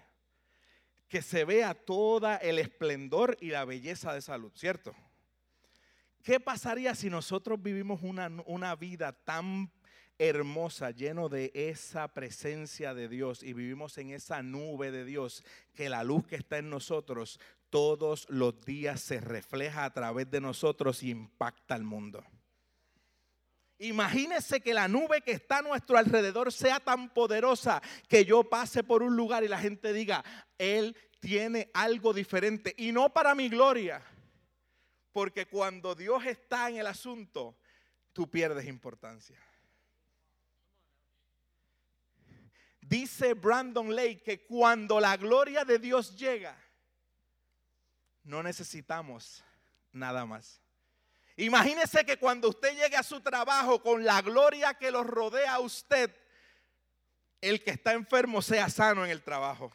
que 1.09 1.23
se 1.23 1.45
vea 1.45 1.73
toda 1.73 2.37
el 2.37 2.59
esplendor 2.59 3.37
y 3.41 3.49
la 3.49 3.65
belleza 3.65 4.13
de 4.13 4.21
salud, 4.21 4.53
¿cierto? 4.55 4.95
¿Qué 6.23 6.41
pasaría 6.41 6.95
si 6.95 7.11
nosotros 7.11 7.63
vivimos 7.63 8.01
una, 8.03 8.31
una 8.47 8.75
vida 8.77 9.13
tan 9.13 9.71
hermosa, 10.19 10.91
lleno 10.91 11.29
de 11.29 11.53
esa 11.55 12.09
presencia 12.09 12.93
de 12.93 13.09
Dios 13.09 13.43
y 13.43 13.53
vivimos 13.53 13.97
en 13.99 14.11
esa 14.11 14.43
nube 14.43 14.91
de 14.91 15.05
Dios, 15.05 15.45
que 15.75 15.89
la 15.89 16.03
luz 16.03 16.27
que 16.27 16.37
está 16.37 16.59
en 16.59 16.71
nosotros 16.71 17.39
todos 17.71 18.27
los 18.29 18.61
días 18.65 19.01
se 19.01 19.21
refleja 19.21 19.85
a 19.85 19.93
través 19.93 20.31
de 20.31 20.41
nosotros 20.41 21.03
y 21.03 21.11
impacta 21.11 21.75
al 21.75 21.85
mundo. 21.85 22.25
Imagínese 23.79 24.61
que 24.61 24.75
la 24.75 24.89
nube 24.89 25.21
que 25.21 25.33
está 25.33 25.59
a 25.59 25.63
nuestro 25.63 25.99
alrededor 25.99 26.53
sea 26.53 26.81
tan 26.81 27.11
poderosa 27.11 27.81
que 28.09 28.25
yo 28.25 28.43
pase 28.43 28.83
por 28.83 29.05
un 29.05 29.17
lugar 29.17 29.45
y 29.45 29.49
la 29.49 29.61
gente 29.61 29.93
diga, 29.93 30.25
Él 30.59 30.97
tiene 31.21 31.71
algo 31.75 32.13
diferente. 32.13 32.75
Y 32.77 32.91
no 32.91 33.13
para 33.13 33.37
mi 33.37 33.49
gloria, 33.49 34.03
porque 35.19 35.47
cuando 35.47 35.97
Dios 35.97 36.25
está 36.27 36.69
en 36.69 36.77
el 36.77 36.87
asunto, 36.87 37.59
tú 38.13 38.31
pierdes 38.31 38.67
importancia. 38.67 39.37
Dice 42.81 43.35
Brandon 43.35 43.97
Lake 43.97 44.23
que 44.23 44.47
cuando 44.47 45.01
la 45.01 45.17
gloria 45.17 45.65
de 45.65 45.81
Dios 45.81 46.17
llega, 46.17 46.57
no 48.23 48.45
necesitamos 48.45 49.43
nada 49.91 50.25
más. 50.25 50.63
Imagínese 51.37 52.07
que 52.07 52.17
cuando 52.17 52.51
usted 52.51 52.77
llegue 52.77 52.95
a 52.95 53.03
su 53.03 53.21
trabajo 53.21 53.83
con 53.83 54.05
la 54.05 54.23
gloria 54.23 54.75
que 54.75 54.93
lo 54.93 55.03
rodea 55.03 55.55
a 55.55 55.59
usted, 55.59 56.15
el 57.41 57.65
que 57.65 57.73
está 57.73 57.93
enfermo 57.93 58.41
sea 58.41 58.71
sano 58.71 59.05
en 59.05 59.11
el 59.11 59.25
trabajo. 59.25 59.73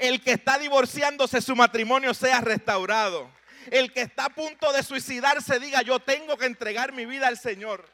El 0.00 0.20
que 0.20 0.32
está 0.32 0.58
divorciándose 0.58 1.40
su 1.40 1.54
matrimonio 1.54 2.12
sea 2.14 2.40
restaurado. 2.40 3.30
El 3.70 3.92
que 3.92 4.02
está 4.02 4.26
a 4.26 4.34
punto 4.34 4.72
de 4.72 4.82
suicidarse 4.82 5.58
diga, 5.58 5.82
yo 5.82 6.00
tengo 6.00 6.36
que 6.36 6.46
entregar 6.46 6.92
mi 6.92 7.06
vida 7.06 7.28
al 7.28 7.38
Señor. 7.38 7.88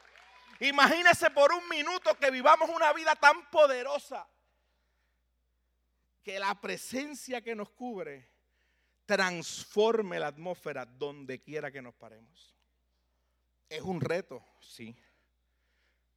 Imagínese 0.59 1.29
por 1.31 1.51
un 1.51 1.67
minuto 1.69 2.15
que 2.17 2.31
vivamos 2.31 2.69
una 2.69 2.93
vida 2.93 3.15
tan 3.15 3.49
poderosa 3.49 4.27
que 6.23 6.39
la 6.39 6.59
presencia 6.59 7.41
que 7.41 7.55
nos 7.55 7.69
cubre 7.69 8.29
transforme 9.05 10.19
la 10.19 10.27
atmósfera 10.27 10.85
donde 10.85 11.41
quiera 11.41 11.71
que 11.71 11.81
nos 11.81 11.95
paremos. 11.95 12.55
Es 13.69 13.81
un 13.81 14.01
reto, 14.01 14.43
sí. 14.59 14.97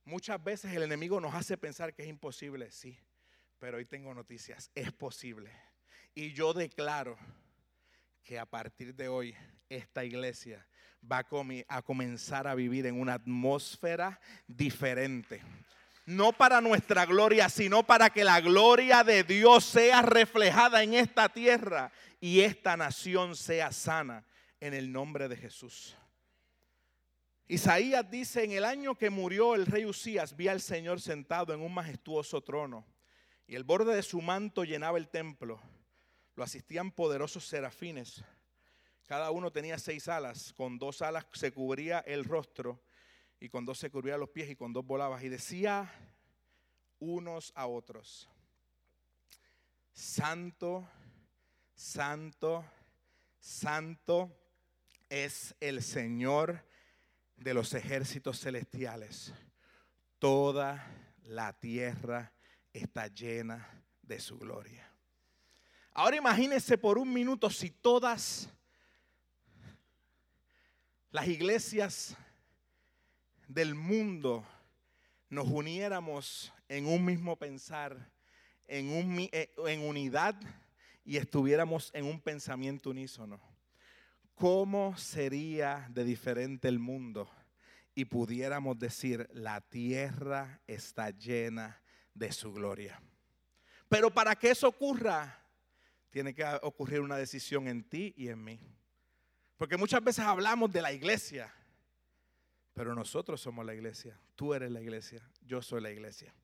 Muchas 0.04 0.42
veces 0.42 0.72
el 0.72 0.82
enemigo 0.82 1.20
nos 1.20 1.34
hace 1.34 1.56
pensar 1.56 1.94
que 1.94 2.02
es 2.02 2.08
imposible, 2.08 2.70
sí. 2.70 2.98
Pero 3.58 3.76
hoy 3.76 3.84
tengo 3.84 4.12
noticias, 4.14 4.70
es 4.74 4.92
posible. 4.92 5.52
Y 6.14 6.32
yo 6.32 6.52
declaro 6.52 7.18
que 8.30 8.38
a 8.38 8.46
partir 8.46 8.94
de 8.94 9.08
hoy 9.08 9.34
esta 9.68 10.04
iglesia 10.04 10.64
va 11.02 11.26
a, 11.68 11.82
comenzar 11.82 12.46
a 12.46 12.54
vivir 12.54 12.86
en 12.86 13.00
una 13.00 13.14
atmósfera 13.14 14.20
diferente. 14.46 15.42
No 16.06 16.30
para 16.32 16.60
nuestra 16.60 17.06
gloria, 17.06 17.48
sino 17.48 17.82
para 17.82 18.08
que 18.10 18.22
la 18.22 18.40
gloria 18.40 19.02
de 19.02 19.24
Dios 19.24 19.64
sea 19.64 20.02
reflejada 20.02 20.84
en 20.84 20.94
esta 20.94 21.28
tierra 21.28 21.90
y 22.20 22.42
esta 22.42 22.76
nación 22.76 23.34
sea 23.34 23.72
sana 23.72 24.24
en 24.60 24.74
el 24.74 24.92
nombre 24.92 25.26
de 25.28 25.36
Jesús. 25.36 25.96
Isaías 27.48 28.08
dice, 28.08 28.44
en 28.44 28.52
el 28.52 28.64
año 28.64 28.94
que 28.94 29.10
murió 29.10 29.56
el 29.56 29.66
rey 29.66 29.84
Usías, 29.86 30.36
vi 30.36 30.46
al 30.46 30.60
Señor 30.60 31.00
sentado 31.00 31.52
en 31.52 31.60
un 31.60 31.74
majestuoso 31.74 32.40
trono 32.44 32.86
y 33.48 33.56
el 33.56 33.64
borde 33.64 33.96
de 33.96 34.04
su 34.04 34.22
manto 34.22 34.62
llenaba 34.62 34.98
el 34.98 35.08
templo. 35.08 35.60
Lo 36.34 36.44
asistían 36.44 36.92
poderosos 36.92 37.46
serafines. 37.46 38.24
Cada 39.06 39.30
uno 39.30 39.50
tenía 39.50 39.78
seis 39.78 40.08
alas, 40.08 40.52
con 40.52 40.78
dos 40.78 41.02
alas 41.02 41.26
se 41.32 41.52
cubría 41.52 41.98
el 42.00 42.24
rostro 42.24 42.82
y 43.40 43.48
con 43.48 43.64
dos 43.64 43.78
se 43.78 43.90
cubría 43.90 44.16
los 44.16 44.30
pies 44.30 44.50
y 44.50 44.56
con 44.56 44.72
dos 44.72 44.84
volaba. 44.84 45.22
Y 45.22 45.28
decía 45.28 45.92
unos 47.00 47.52
a 47.56 47.66
otros, 47.66 48.28
Santo, 49.92 50.88
Santo, 51.74 52.64
Santo 53.38 54.36
es 55.08 55.56
el 55.60 55.82
Señor 55.82 56.64
de 57.36 57.54
los 57.54 57.74
ejércitos 57.74 58.38
celestiales. 58.38 59.32
Toda 60.18 60.86
la 61.24 61.58
tierra 61.58 62.32
está 62.72 63.08
llena 63.08 63.84
de 64.02 64.20
su 64.20 64.38
gloria. 64.38 64.89
Ahora 65.92 66.16
imagínense 66.16 66.78
por 66.78 66.98
un 66.98 67.12
minuto 67.12 67.50
si 67.50 67.70
todas 67.70 68.48
las 71.10 71.26
iglesias 71.26 72.16
del 73.48 73.74
mundo 73.74 74.46
nos 75.28 75.48
uniéramos 75.48 76.52
en 76.68 76.86
un 76.86 77.04
mismo 77.04 77.36
pensar, 77.36 78.10
en, 78.68 79.28
eh, 79.32 79.52
en 79.66 79.80
unidad 79.80 80.36
y 81.04 81.16
estuviéramos 81.16 81.90
en 81.92 82.04
un 82.04 82.20
pensamiento 82.20 82.90
unísono. 82.90 83.40
¿Cómo 84.36 84.96
sería 84.96 85.88
de 85.90 86.04
diferente 86.04 86.68
el 86.68 86.78
mundo? 86.78 87.28
Y 87.96 88.04
pudiéramos 88.04 88.78
decir, 88.78 89.28
la 89.32 89.60
tierra 89.60 90.60
está 90.68 91.10
llena 91.10 91.82
de 92.14 92.30
su 92.30 92.52
gloria. 92.52 93.02
Pero 93.88 94.14
para 94.14 94.36
que 94.36 94.50
eso 94.50 94.68
ocurra, 94.68 95.39
tiene 96.10 96.34
que 96.34 96.44
ocurrir 96.62 97.00
una 97.00 97.16
decisión 97.16 97.68
en 97.68 97.84
ti 97.84 98.14
y 98.16 98.28
en 98.28 98.42
mí. 98.42 98.60
Porque 99.56 99.76
muchas 99.76 100.02
veces 100.02 100.24
hablamos 100.24 100.72
de 100.72 100.82
la 100.82 100.92
iglesia, 100.92 101.54
pero 102.72 102.94
nosotros 102.94 103.40
somos 103.40 103.64
la 103.64 103.74
iglesia. 103.74 104.18
Tú 104.34 104.54
eres 104.54 104.70
la 104.70 104.80
iglesia, 104.80 105.22
yo 105.42 105.62
soy 105.62 105.80
la 105.80 105.90
iglesia. 105.90 106.34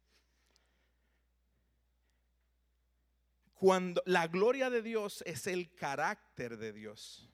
Cuando 3.55 4.03
la 4.05 4.27
gloria 4.27 4.69
de 4.69 4.83
Dios 4.83 5.23
es 5.27 5.47
el 5.47 5.75
carácter 5.75 6.59
de 6.59 6.73
Dios 6.73 7.31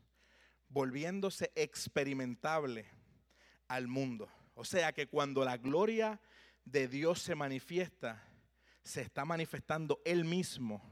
volviéndose 0.69 1.53
experimentable 1.55 2.87
al 3.69 3.89
mundo. 3.89 4.31
O 4.55 4.65
sea 4.65 4.93
que 4.93 5.09
cuando 5.09 5.45
la 5.45 5.57
gloria 5.57 6.21
de 6.65 6.89
Dios 6.89 7.21
se 7.21 7.35
manifiesta, 7.35 8.23
se 8.83 9.03
está 9.03 9.25
manifestando 9.25 10.01
Él 10.05 10.25
mismo. 10.25 10.83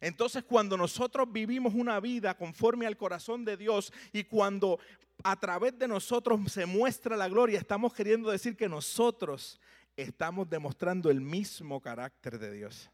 Entonces 0.00 0.44
cuando 0.44 0.76
nosotros 0.76 1.30
vivimos 1.30 1.74
una 1.74 2.00
vida 2.00 2.36
conforme 2.36 2.86
al 2.86 2.96
corazón 2.96 3.44
de 3.44 3.56
Dios 3.56 3.92
y 4.12 4.24
cuando 4.24 4.78
a 5.24 5.38
través 5.38 5.78
de 5.78 5.88
nosotros 5.88 6.40
se 6.52 6.66
muestra 6.66 7.16
la 7.16 7.28
gloria, 7.28 7.58
estamos 7.58 7.94
queriendo 7.94 8.30
decir 8.30 8.56
que 8.56 8.68
nosotros 8.68 9.60
estamos 9.96 10.48
demostrando 10.48 11.10
el 11.10 11.20
mismo 11.20 11.80
carácter 11.80 12.38
de 12.38 12.52
Dios. 12.52 12.90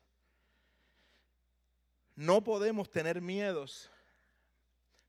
No 2.15 2.45
podemos 2.45 2.91
tener 2.91 3.21
miedos 3.21 3.91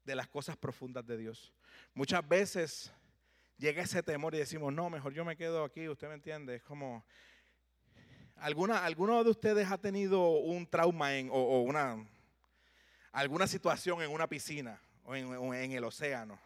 de 0.04 0.16
las 0.16 0.28
cosas 0.28 0.58
profundas 0.58 1.06
de 1.06 1.18
Dios. 1.18 1.54
Muchas 1.94 2.28
veces 2.28 2.92
llega 3.58 3.84
ese 3.84 4.02
temor 4.02 4.34
y 4.36 4.40
decimos, 4.40 4.74
no, 4.74 4.90
mejor 4.90 5.14
yo 5.14 5.24
me 5.24 5.38
quedo 5.38 5.64
aquí, 5.64 5.88
usted 5.88 6.08
me 6.08 6.16
entiende, 6.16 6.56
es 6.56 6.64
como... 6.64 7.06
¿Alguna, 8.36 8.84
¿Alguno 8.84 9.24
de 9.24 9.30
ustedes 9.30 9.72
ha 9.72 9.78
tenido 9.78 10.30
un 10.30 10.68
trauma 10.68 11.16
en, 11.16 11.30
o, 11.32 11.62
una, 11.62 12.06
alguna 13.12 13.48
situación 13.48 14.02
en 14.02 14.12
una 14.12 14.28
piscina 14.28 14.82
o 15.04 15.16
en, 15.16 15.72
el 15.72 15.84
océano? 15.84 16.40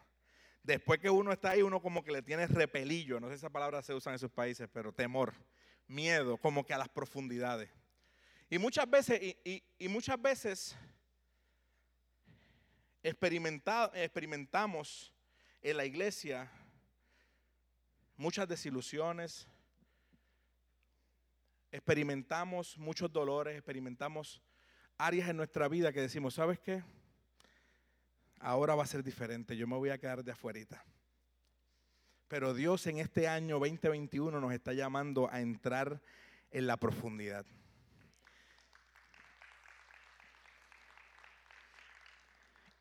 Después 0.63 0.99
que 0.99 1.09
uno 1.09 1.31
está 1.31 1.51
ahí, 1.51 1.61
uno 1.61 1.81
como 1.81 2.03
que 2.03 2.11
le 2.11 2.21
tiene 2.21 2.45
repelillo, 2.47 3.19
no 3.19 3.27
sé 3.27 3.33
si 3.33 3.37
esa 3.37 3.49
palabra 3.49 3.81
se 3.81 3.93
usa 3.93 4.11
en 4.11 4.15
esos 4.15 4.31
países, 4.31 4.67
pero 4.71 4.91
temor, 4.91 5.33
miedo, 5.87 6.37
como 6.37 6.65
que 6.65 6.73
a 6.73 6.77
las 6.77 6.89
profundidades. 6.89 7.69
Y 8.49 8.59
muchas 8.59 8.89
veces, 8.89 9.21
y, 9.43 9.63
y 9.79 9.87
muchas 9.87 10.21
veces 10.21 10.75
experimentamos 13.01 15.13
en 15.61 15.77
la 15.77 15.85
iglesia 15.85 16.51
muchas 18.17 18.47
desilusiones, 18.47 19.47
experimentamos 21.71 22.77
muchos 22.77 23.11
dolores, 23.11 23.55
experimentamos 23.55 24.41
áreas 24.97 25.29
en 25.29 25.37
nuestra 25.37 25.67
vida 25.67 25.91
que 25.93 26.01
decimos, 26.01 26.35
¿sabes 26.35 26.59
qué? 26.59 26.83
Ahora 28.39 28.75
va 28.75 28.83
a 28.83 28.87
ser 28.87 29.03
diferente, 29.03 29.55
yo 29.57 29.67
me 29.67 29.75
voy 29.75 29.89
a 29.89 29.97
quedar 29.97 30.23
de 30.23 30.31
afuerita. 30.31 30.83
Pero 32.27 32.53
Dios 32.53 32.85
en 32.87 32.99
este 32.99 33.27
año 33.27 33.57
2021 33.59 34.39
nos 34.39 34.53
está 34.53 34.73
llamando 34.73 35.29
a 35.31 35.39
entrar 35.39 36.01
en 36.51 36.67
la 36.67 36.77
profundidad. 36.77 37.45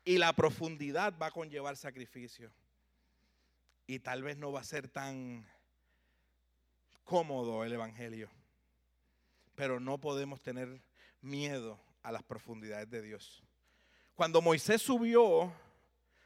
Y 0.03 0.17
la 0.17 0.33
profundidad 0.33 1.17
va 1.21 1.27
a 1.27 1.31
conllevar 1.31 1.75
sacrificio. 1.75 2.51
Y 3.87 3.99
tal 3.99 4.23
vez 4.23 4.37
no 4.37 4.51
va 4.51 4.61
a 4.61 4.65
ser 4.65 4.87
tan 4.89 5.45
cómodo 7.03 7.63
el 7.63 7.73
Evangelio. 7.73 8.29
Pero 9.57 9.79
no 9.79 9.99
podemos 9.99 10.39
tener 10.39 10.83
miedo 11.19 11.81
a 12.03 12.11
las 12.11 12.21
profundidades 12.21 12.87
de 12.91 13.01
Dios. 13.01 13.43
Cuando 14.13 14.39
Moisés 14.39 14.83
subió 14.83 15.51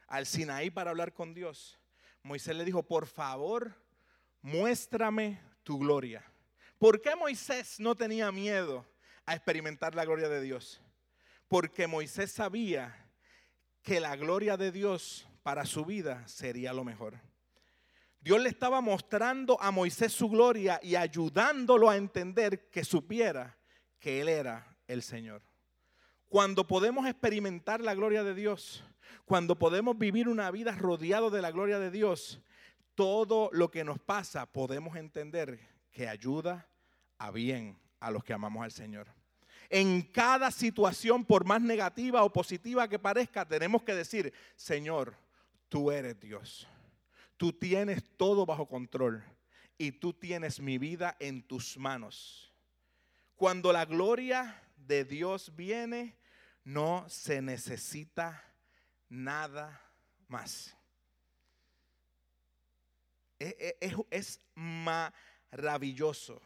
al 0.07 0.25
Sinaí 0.25 0.69
para 0.69 0.89
hablar 0.89 1.13
con 1.13 1.33
Dios, 1.33 1.79
Moisés 2.23 2.57
le 2.57 2.65
dijo, 2.65 2.83
por 2.83 3.07
favor, 3.07 3.73
muéstrame 4.41 5.39
tu 5.63 5.79
gloria. 5.79 6.25
¿Por 6.77 7.01
qué 7.01 7.15
Moisés 7.15 7.79
no 7.79 7.95
tenía 7.95 8.33
miedo 8.33 8.85
a 9.25 9.33
experimentar 9.33 9.95
la 9.95 10.03
gloria 10.03 10.27
de 10.27 10.41
Dios? 10.41 10.81
Porque 11.47 11.87
Moisés 11.87 12.33
sabía 12.33 13.13
que 13.81 14.01
la 14.01 14.17
gloria 14.17 14.57
de 14.57 14.73
Dios 14.73 15.25
para 15.41 15.65
su 15.65 15.85
vida 15.85 16.27
sería 16.27 16.73
lo 16.73 16.83
mejor. 16.83 17.17
Dios 18.21 18.39
le 18.39 18.49
estaba 18.49 18.81
mostrando 18.81 19.59
a 19.59 19.71
Moisés 19.71 20.13
su 20.13 20.29
gloria 20.29 20.79
y 20.83 20.95
ayudándolo 20.95 21.89
a 21.89 21.97
entender 21.97 22.69
que 22.69 22.83
supiera 22.83 23.57
que 23.99 24.21
Él 24.21 24.29
era 24.29 24.77
el 24.87 25.01
Señor. 25.01 25.41
Cuando 26.29 26.67
podemos 26.67 27.07
experimentar 27.07 27.81
la 27.81 27.95
gloria 27.95 28.23
de 28.23 28.35
Dios, 28.35 28.83
cuando 29.25 29.57
podemos 29.57 29.97
vivir 29.97 30.29
una 30.29 30.51
vida 30.51 30.71
rodeado 30.73 31.31
de 31.31 31.41
la 31.41 31.51
gloria 31.51 31.79
de 31.79 31.89
Dios, 31.89 32.39
todo 32.93 33.49
lo 33.53 33.71
que 33.71 33.83
nos 33.83 33.99
pasa 33.99 34.45
podemos 34.45 34.95
entender 34.95 35.59
que 35.91 36.07
ayuda 36.07 36.69
a 37.17 37.31
bien 37.31 37.79
a 37.99 38.11
los 38.11 38.23
que 38.23 38.33
amamos 38.33 38.63
al 38.63 38.71
Señor. 38.71 39.07
En 39.69 40.01
cada 40.03 40.51
situación, 40.51 41.25
por 41.25 41.43
más 41.43 41.61
negativa 41.61 42.23
o 42.23 42.31
positiva 42.31 42.87
que 42.87 42.99
parezca, 42.99 43.47
tenemos 43.47 43.81
que 43.83 43.95
decir, 43.95 44.31
Señor, 44.55 45.15
tú 45.69 45.91
eres 45.91 46.19
Dios. 46.19 46.67
Tú 47.41 47.51
tienes 47.51 48.03
todo 48.17 48.45
bajo 48.45 48.67
control 48.67 49.23
y 49.75 49.93
tú 49.93 50.13
tienes 50.13 50.59
mi 50.59 50.77
vida 50.77 51.17
en 51.19 51.41
tus 51.41 51.75
manos. 51.75 52.53
Cuando 53.35 53.73
la 53.73 53.85
gloria 53.85 54.61
de 54.75 55.05
Dios 55.05 55.55
viene, 55.55 56.19
no 56.63 57.03
se 57.09 57.41
necesita 57.41 58.43
nada 59.09 59.81
más. 60.27 60.77
E, 63.39 63.75
e, 63.81 63.95
es, 64.11 64.39
maravilloso. 64.53 66.39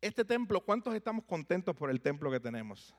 Este 0.00 0.24
templo, 0.24 0.62
¿cuántos 0.62 0.94
estamos 0.94 1.26
contentos 1.26 1.76
por 1.76 1.90
el 1.90 2.00
templo 2.00 2.30
que 2.30 2.40
tenemos? 2.40 2.94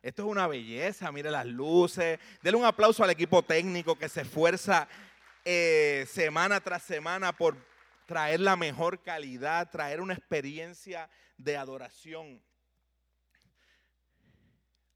Esto 0.00 0.22
es 0.22 0.28
una 0.28 0.46
belleza, 0.46 1.10
mire 1.10 1.32
las 1.32 1.46
luces. 1.46 2.20
Denle 2.40 2.58
un 2.58 2.66
aplauso 2.66 3.02
al 3.02 3.10
equipo 3.10 3.42
técnico 3.42 3.98
que 3.98 4.08
se 4.08 4.20
esfuerza 4.20 4.86
eh, 5.44 6.06
semana 6.08 6.60
tras 6.60 6.82
semana 6.82 7.32
por 7.36 7.56
traer 8.06 8.40
la 8.40 8.56
mejor 8.56 9.02
calidad, 9.02 9.70
traer 9.70 10.00
una 10.00 10.14
experiencia 10.14 11.10
de 11.36 11.56
adoración. 11.56 12.42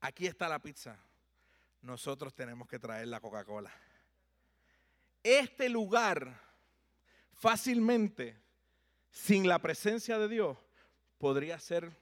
Aquí 0.01 0.27
está 0.27 0.49
la 0.49 0.61
pizza. 0.61 0.99
Nosotros 1.81 2.35
tenemos 2.35 2.69
que 2.69 2.79
traer 2.79 3.09
la 3.09 3.21
Coca-Cola. 3.21 3.73
Este 5.23 5.69
lugar 5.69 6.41
fácilmente, 7.35 8.41
sin 9.11 9.49
la 9.49 9.59
presencia 9.59 10.19
de 10.19 10.29
Dios, 10.29 10.59
podría 11.19 11.59
ser 11.59 11.93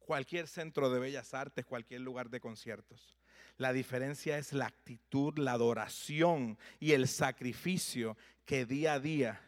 cualquier 0.00 0.48
centro 0.48 0.90
de 0.90 1.00
bellas 1.00 1.34
artes, 1.34 1.64
cualquier 1.64 2.00
lugar 2.00 2.28
de 2.30 2.40
conciertos. 2.40 3.16
La 3.56 3.72
diferencia 3.72 4.36
es 4.38 4.52
la 4.52 4.66
actitud, 4.66 5.38
la 5.38 5.52
adoración 5.52 6.58
y 6.80 6.92
el 6.92 7.06
sacrificio 7.06 8.16
que 8.44 8.66
día 8.66 8.94
a 8.94 9.00
día 9.00 9.40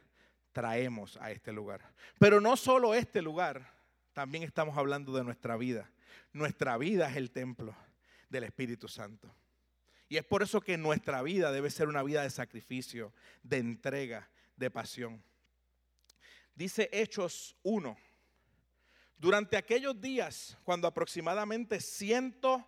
traemos 0.53 1.16
a 1.19 1.33
este 1.33 1.53
lugar. 1.53 1.92
Pero 2.19 2.40
no 2.40 2.57
solo 2.57 2.95
este 2.95 3.21
lugar, 3.21 3.75
también 4.12 4.45
estamos 4.45 4.79
hablando 4.79 5.12
de 5.12 5.25
nuestra 5.25 5.57
vida. 5.57 5.90
Nuestra 6.33 6.79
vida 6.79 7.11
es 7.11 7.16
el 7.16 7.31
templo 7.31 7.77
del 8.29 8.45
Espíritu 8.45 8.88
Santo. 8.88 9.35
Y 10.09 10.16
es 10.16 10.25
por 10.25 10.42
eso 10.42 10.61
que 10.61 10.79
nuestra 10.79 11.21
vida 11.23 11.51
debe 11.51 11.69
ser 11.69 11.88
una 11.88 12.03
vida 12.03 12.23
de 12.23 12.31
sacrificio, 12.31 13.12
de 13.42 13.59
entrega, 13.59 14.31
de 14.57 14.71
pasión. 14.71 15.23
Dice 16.55 16.88
Hechos 16.92 17.57
1. 17.64 17.97
Durante 19.19 19.57
aquellos 19.57 20.01
días, 20.01 20.57
cuando 20.62 20.87
aproximadamente 20.87 21.81
ciento 21.81 22.66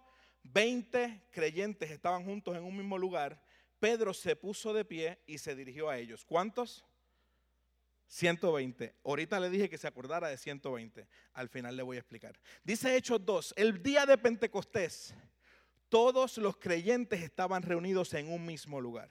20 0.52 1.28
creyentes 1.30 1.90
estaban 1.90 2.24
juntos 2.24 2.56
en 2.56 2.64
un 2.64 2.76
mismo 2.76 2.98
lugar, 2.98 3.42
Pedro 3.78 4.12
se 4.12 4.34
puso 4.36 4.72
de 4.72 4.84
pie 4.84 5.20
y 5.26 5.38
se 5.38 5.54
dirigió 5.54 5.88
a 5.88 5.98
ellos. 5.98 6.24
¿Cuántos? 6.24 6.84
120. 8.08 8.94
Ahorita 9.04 9.38
le 9.38 9.50
dije 9.50 9.68
que 9.68 9.78
se 9.78 9.86
acordara 9.86 10.28
de 10.28 10.38
120. 10.38 11.06
Al 11.34 11.48
final 11.48 11.76
le 11.76 11.82
voy 11.82 11.96
a 11.96 12.00
explicar. 12.00 12.38
Dice 12.64 12.96
Hechos 12.96 13.24
2, 13.24 13.54
el 13.56 13.82
día 13.82 14.06
de 14.06 14.18
Pentecostés, 14.18 15.14
todos 15.88 16.38
los 16.38 16.56
creyentes 16.56 17.22
estaban 17.22 17.62
reunidos 17.62 18.14
en 18.14 18.32
un 18.32 18.44
mismo 18.44 18.80
lugar. 18.80 19.10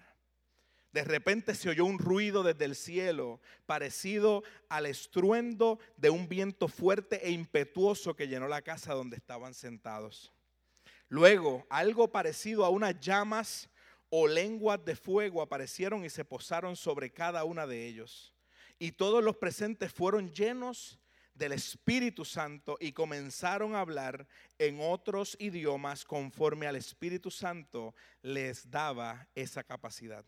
De 0.91 1.03
repente 1.03 1.53
se 1.53 1.69
oyó 1.69 1.85
un 1.85 1.99
ruido 1.99 2.43
desde 2.43 2.65
el 2.65 2.75
cielo, 2.75 3.39
parecido 3.65 4.43
al 4.67 4.87
estruendo 4.87 5.79
de 5.95 6.09
un 6.09 6.27
viento 6.27 6.67
fuerte 6.67 7.27
e 7.27 7.31
impetuoso 7.31 8.15
que 8.15 8.27
llenó 8.27 8.47
la 8.47 8.63
casa 8.63 8.93
donde 8.93 9.17
estaban 9.17 9.53
sentados. 9.53 10.33
Luego, 11.09 11.65
algo 11.69 12.11
parecido 12.11 12.65
a 12.65 12.69
unas 12.69 12.99
llamas 12.99 13.69
o 14.09 14.27
lenguas 14.27 14.83
de 14.83 14.95
fuego 14.95 15.41
aparecieron 15.41 16.03
y 16.05 16.09
se 16.09 16.25
posaron 16.25 16.75
sobre 16.75 17.11
cada 17.11 17.43
una 17.43 17.65
de 17.65 17.85
ellos. 17.87 18.33
Y 18.79 18.91
todos 18.91 19.23
los 19.23 19.37
presentes 19.37 19.91
fueron 19.91 20.31
llenos 20.33 20.99
del 21.33 21.51
Espíritu 21.51 22.25
Santo 22.25 22.77
y 22.79 22.91
comenzaron 22.93 23.75
a 23.75 23.81
hablar 23.81 24.27
en 24.57 24.79
otros 24.81 25.37
idiomas 25.39 26.03
conforme 26.03 26.67
al 26.67 26.75
Espíritu 26.75 27.31
Santo 27.31 27.95
les 28.21 28.69
daba 28.69 29.27
esa 29.35 29.63
capacidad. 29.63 30.25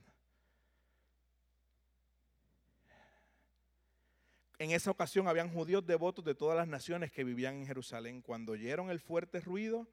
En 4.60 4.72
esa 4.72 4.92
ocasión 4.92 5.28
habían 5.28 5.52
judíos 5.54 5.86
devotos 5.86 6.24
de 6.26 6.36
todas 6.36 6.58
las 6.58 6.68
naciones 6.68 7.12
que 7.12 7.24
vivían 7.24 7.56
en 7.56 7.66
Jerusalén. 7.66 8.22
Cuando 8.22 8.52
oyeron 8.52 8.92
el 8.92 9.00
fuerte 9.00 9.40
ruido, 9.40 9.88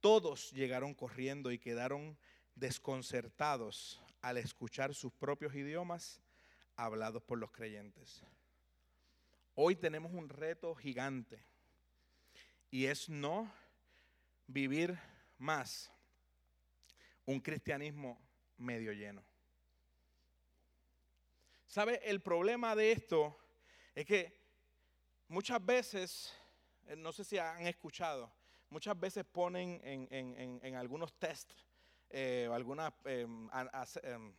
todos 0.00 0.50
llegaron 0.52 0.94
corriendo 0.94 1.52
y 1.52 1.58
quedaron 1.58 2.18
desconcertados 2.54 4.00
al 4.22 4.38
escuchar 4.38 4.94
sus 4.94 5.12
propios 5.12 5.54
idiomas 5.54 6.20
hablados 6.76 7.22
por 7.22 7.38
los 7.38 7.50
creyentes. 7.50 8.22
Hoy 9.54 9.76
tenemos 9.76 10.12
un 10.12 10.28
reto 10.28 10.74
gigante 10.74 11.44
y 12.70 12.86
es 12.86 13.08
no 13.08 13.52
vivir 14.46 14.98
más 15.38 15.92
un 17.26 17.40
cristianismo 17.40 18.20
medio 18.56 18.92
lleno. 18.92 19.24
¿Sabe? 21.66 22.00
El 22.02 22.20
problema 22.20 22.74
de 22.74 22.92
esto 22.92 23.36
es 23.94 24.04
que 24.06 24.40
muchas 25.28 25.64
veces, 25.64 26.34
eh, 26.86 26.96
no 26.96 27.12
sé 27.12 27.24
si 27.24 27.38
han 27.38 27.66
escuchado, 27.66 28.32
muchas 28.70 28.98
veces 28.98 29.24
ponen 29.24 29.80
en, 29.84 30.74
algunos 30.76 31.12
test 31.18 31.52
eh, 32.12 32.48
algunas, 32.52 32.92
em, 33.04 33.48
em, 34.02 34.34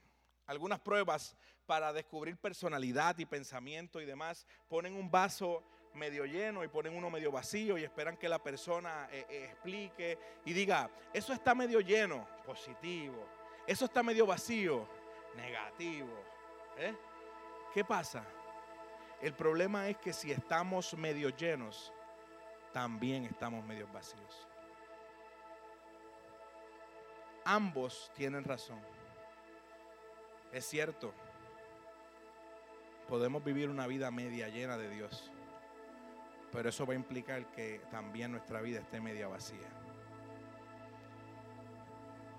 algunas 0.46 0.80
pruebas 0.80 1.38
para 1.66 1.94
descubrir 1.94 2.36
personalidad 2.38 3.18
y 3.18 3.26
pensamiento 3.26 4.02
y 4.02 4.06
demás, 4.06 4.46
ponen 4.68 4.94
un 4.94 5.10
vaso 5.10 5.64
medio 5.94 6.26
lleno 6.26 6.64
y 6.64 6.68
ponen 6.68 6.96
uno 6.96 7.10
medio 7.10 7.32
vacío 7.32 7.78
y 7.78 7.84
esperan 7.84 8.18
que 8.18 8.28
la 8.28 8.40
persona 8.40 9.08
eh, 9.12 9.26
eh, 9.30 9.46
explique 9.46 10.18
y 10.46 10.52
diga, 10.52 10.90
eso 11.14 11.32
está 11.32 11.56
medio 11.56 11.80
lleno, 11.80 12.28
positivo, 12.46 13.26
eso 13.66 13.86
está 13.86 14.04
medio 14.04 14.26
vacío, 14.26 14.88
negativo. 15.36 16.10
¿Qué 17.74 17.86
pasa? 17.86 18.26
El 19.22 19.34
problema 19.34 19.88
es 19.88 19.98
que 19.98 20.12
si 20.12 20.32
estamos 20.32 20.94
medio 20.96 21.30
llenos, 21.30 21.94
también 22.72 23.26
estamos 23.26 23.66
medio 23.66 23.88
vacíos. 23.92 24.48
Ambos 27.44 28.12
tienen 28.16 28.44
razón. 28.44 28.80
Es 30.52 30.66
cierto, 30.66 31.14
podemos 33.08 33.44
vivir 33.44 33.70
una 33.70 33.88
vida 33.88 34.12
media 34.12 34.48
llena 34.50 34.78
de 34.78 34.90
Dios, 34.90 35.32
pero 36.52 36.70
eso 36.70 36.86
va 36.86 36.94
a 36.94 36.98
implicar 36.98 37.46
que 37.52 37.82
también 37.90 38.32
nuestra 38.32 38.62
vida 38.62 38.80
esté 38.80 39.02
media 39.02 39.28
vacía. 39.28 39.68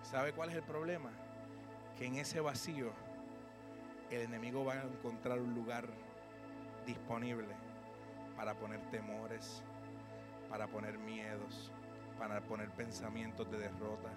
¿Sabe 0.03 0.33
cuál 0.33 0.51
es 0.51 0.57
el 0.57 0.62
problema? 0.62 1.11
Que 1.97 2.07
en 2.07 2.16
ese 2.16 2.40
vacío 2.40 2.92
el 4.11 4.23
enemigo 4.23 4.64
va 4.64 4.75
a 4.75 4.83
encontrar 4.83 5.38
un 5.40 5.55
lugar 5.55 5.88
disponible 6.87 7.55
para 8.37 8.55
poner 8.55 8.81
temores, 8.90 9.62
para 10.52 10.66
poner 10.66 10.98
miedos, 10.98 11.72
para 12.18 12.42
poner 12.42 12.68
pensamientos 12.72 13.50
de 13.50 13.56
derrota, 13.56 14.10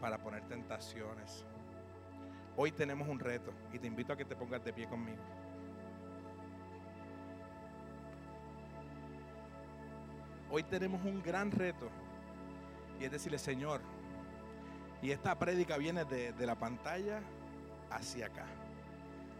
para 0.00 0.16
poner 0.16 0.42
tentaciones. 0.48 1.44
Hoy 2.56 2.72
tenemos 2.72 3.06
un 3.06 3.20
reto 3.20 3.52
y 3.70 3.78
te 3.78 3.86
invito 3.86 4.14
a 4.14 4.16
que 4.16 4.24
te 4.24 4.34
pongas 4.34 4.64
de 4.64 4.72
pie 4.72 4.86
conmigo. 4.88 5.20
Hoy 10.50 10.62
tenemos 10.62 11.04
un 11.04 11.22
gran 11.22 11.50
reto 11.50 11.90
y 12.98 13.04
es 13.04 13.10
decirle, 13.10 13.38
Señor, 13.38 13.82
y 15.02 15.10
esta 15.10 15.38
prédica 15.38 15.76
viene 15.76 16.06
de, 16.06 16.32
de 16.32 16.46
la 16.46 16.54
pantalla 16.54 17.20
hacia 17.90 18.24
acá. 18.24 18.46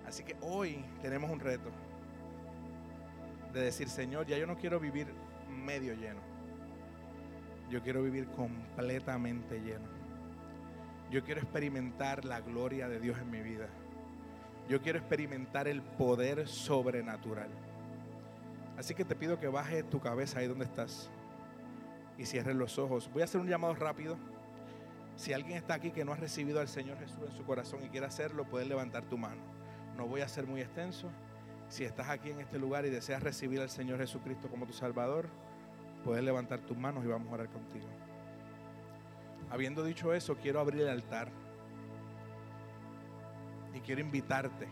Así 0.07 0.25
que 0.25 0.37
hoy 0.43 0.85
tenemos 1.01 1.31
un 1.31 1.41
reto 1.41 1.71
de 3.53 3.61
decir, 3.61 3.89
Señor, 3.89 4.27
ya 4.27 4.39
yo 4.39 4.47
no 4.47 4.57
quiero 4.57 4.81
vivir 4.81 5.07
medio 5.49 5.95
lleno. 5.95 6.21
Yo 7.71 7.83
quiero 7.83 8.03
vivir 8.03 8.27
completamente 8.29 9.61
lleno. 9.61 9.87
Yo 11.11 11.23
quiero 11.25 11.41
experimentar 11.41 12.25
la 12.25 12.41
gloria 12.41 12.89
de 12.89 13.01
Dios 13.01 13.19
en 13.19 13.31
mi 13.31 13.43
vida. 13.43 13.69
Yo 14.69 14.81
quiero 14.81 14.99
experimentar 14.99 15.69
el 15.69 15.83
poder 15.83 16.49
sobrenatural. 16.49 17.51
Así 18.79 18.95
que 18.95 19.05
te 19.05 19.15
pido 19.15 19.39
que 19.39 19.49
bajes 19.49 19.89
tu 19.89 20.01
cabeza 20.01 20.39
ahí 20.39 20.47
donde 20.47 20.65
estás 20.65 21.11
y 22.17 22.25
cierres 22.25 22.57
los 22.57 22.79
ojos. 22.79 23.11
Voy 23.13 23.23
a 23.23 23.25
hacer 23.27 23.41
un 23.41 23.49
llamado 23.49 23.75
rápido. 23.75 24.17
Si 25.17 25.33
alguien 25.33 25.59
está 25.59 25.75
aquí 25.75 25.91
que 25.91 26.05
no 26.05 26.13
ha 26.13 26.17
recibido 26.17 26.61
al 26.61 26.69
Señor 26.69 26.99
Jesús 26.99 27.19
en 27.29 27.37
su 27.37 27.45
corazón 27.45 27.85
y 27.85 27.89
quiere 27.89 28.07
hacerlo, 28.07 28.45
puedes 28.45 28.67
levantar 28.67 29.05
tu 29.05 29.19
mano. 29.19 29.43
No 29.97 30.07
voy 30.07 30.23
a 30.23 30.29
ser 30.29 30.47
muy 30.47 30.63
extenso. 30.63 31.11
Si 31.73 31.85
estás 31.85 32.11
aquí 32.11 32.29
en 32.29 32.39
este 32.39 32.59
lugar 32.59 32.85
y 32.85 32.91
deseas 32.91 33.23
recibir 33.23 33.59
al 33.59 33.71
Señor 33.71 33.99
Jesucristo 33.99 34.47
como 34.49 34.67
tu 34.67 34.75
Salvador, 34.75 35.27
puedes 36.05 36.23
levantar 36.23 36.61
tus 36.61 36.77
manos 36.77 37.03
y 37.03 37.09
vamos 37.09 37.31
a 37.31 37.37
orar 37.37 37.49
contigo. 37.49 37.87
Habiendo 39.51 39.83
dicho 39.83 40.13
eso, 40.13 40.37
quiero 40.37 40.61
abrir 40.61 40.83
el 40.83 40.91
altar 40.91 41.31
y 43.73 43.81
quiero 43.81 44.03
invitarte. 44.03 44.69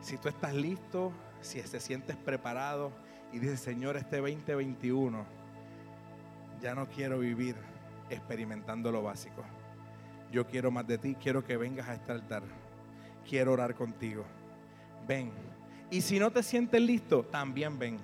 Si 0.00 0.16
tú 0.16 0.30
estás 0.30 0.54
listo, 0.54 1.12
si 1.42 1.60
te 1.60 1.80
sientes 1.80 2.16
preparado 2.16 2.90
y 3.30 3.38
dices, 3.38 3.60
Señor, 3.60 3.98
este 3.98 4.16
2021 4.16 5.22
ya 6.62 6.74
no 6.74 6.88
quiero 6.88 7.18
vivir 7.18 7.56
experimentando 8.08 8.90
lo 8.90 9.02
básico. 9.02 9.44
Yo 10.32 10.46
quiero 10.46 10.70
más 10.70 10.86
de 10.86 10.96
ti, 10.96 11.14
quiero 11.14 11.44
que 11.44 11.58
vengas 11.58 11.90
a 11.90 11.94
este 11.94 12.12
altar. 12.12 12.42
Quiero 13.28 13.52
orar 13.52 13.74
contigo. 13.74 14.24
Ven. 15.06 15.32
Y 15.90 16.00
si 16.00 16.18
no 16.18 16.30
te 16.30 16.42
sientes 16.42 16.80
listo, 16.80 17.22
también 17.24 17.78
ven. 17.78 17.98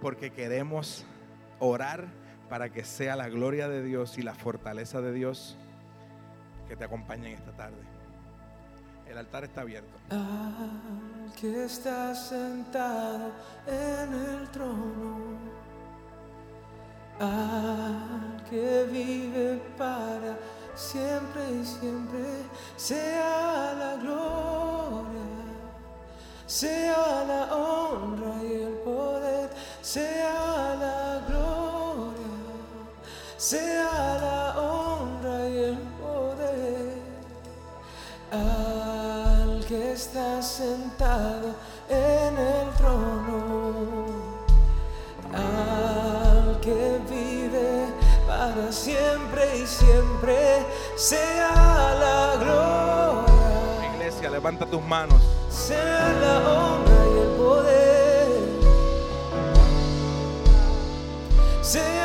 Porque 0.00 0.30
queremos 0.30 1.04
orar 1.58 2.06
para 2.48 2.70
que 2.70 2.84
sea 2.84 3.16
la 3.16 3.28
gloria 3.28 3.68
de 3.68 3.82
Dios 3.82 4.18
y 4.18 4.22
la 4.22 4.34
fortaleza 4.34 5.00
de 5.00 5.12
Dios 5.12 5.56
que 6.68 6.76
te 6.76 6.84
acompañen 6.84 7.32
esta 7.32 7.52
tarde. 7.52 7.82
El 9.06 9.18
altar 9.18 9.44
está 9.44 9.60
abierto. 9.60 9.92
Al 10.10 11.32
que 11.38 11.64
está 11.64 12.14
sentado 12.14 13.30
en 13.66 14.14
el 14.14 14.48
trono, 14.48 15.36
al 17.20 18.42
que 18.48 18.86
vive 18.90 19.60
para 19.76 20.38
siempre 20.74 21.42
y 21.60 21.64
siempre, 21.64 22.20
sea 22.76 23.74
la 23.78 23.96
gloria, 23.96 25.11
sea 26.52 27.24
la 27.26 27.54
honra 27.54 28.34
y 28.42 28.62
el 28.64 28.74
poder, 28.84 29.48
sea 29.80 30.76
la 30.78 31.22
gloria, 31.26 32.52
sea 33.38 34.18
la 34.20 34.60
honra 34.60 35.48
y 35.48 35.56
el 35.56 35.78
poder 35.98 36.98
al 38.32 39.64
que 39.64 39.92
está 39.92 40.42
sentado 40.42 41.54
en 41.88 42.38
el 42.38 42.68
trono, 42.76 44.06
al 45.32 46.60
que 46.60 47.00
vive 47.08 47.86
para 48.26 48.70
siempre 48.70 49.56
y 49.56 49.66
siempre, 49.66 50.66
sea 50.96 51.94
la 51.98 52.36
gloria, 52.44 53.94
Iglesia, 53.94 54.28
levanta 54.28 54.66
tus 54.66 54.82
manos. 54.82 55.41
Sea 55.52 56.12
la 56.20 56.34
honra 56.48 57.00
y 57.14 57.18
el 57.20 57.28
poder, 57.36 58.42
sea 61.60 62.01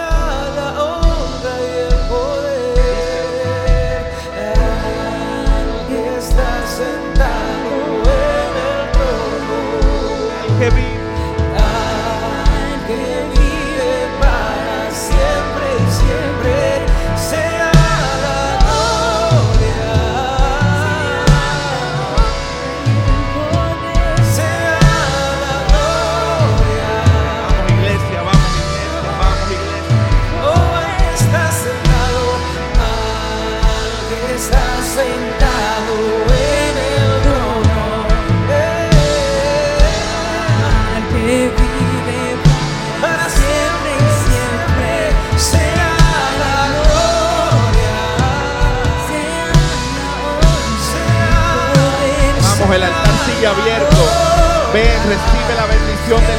Recibe 54.77 55.55
la 55.55 55.65
bendición 55.65 56.21
del 56.27 56.36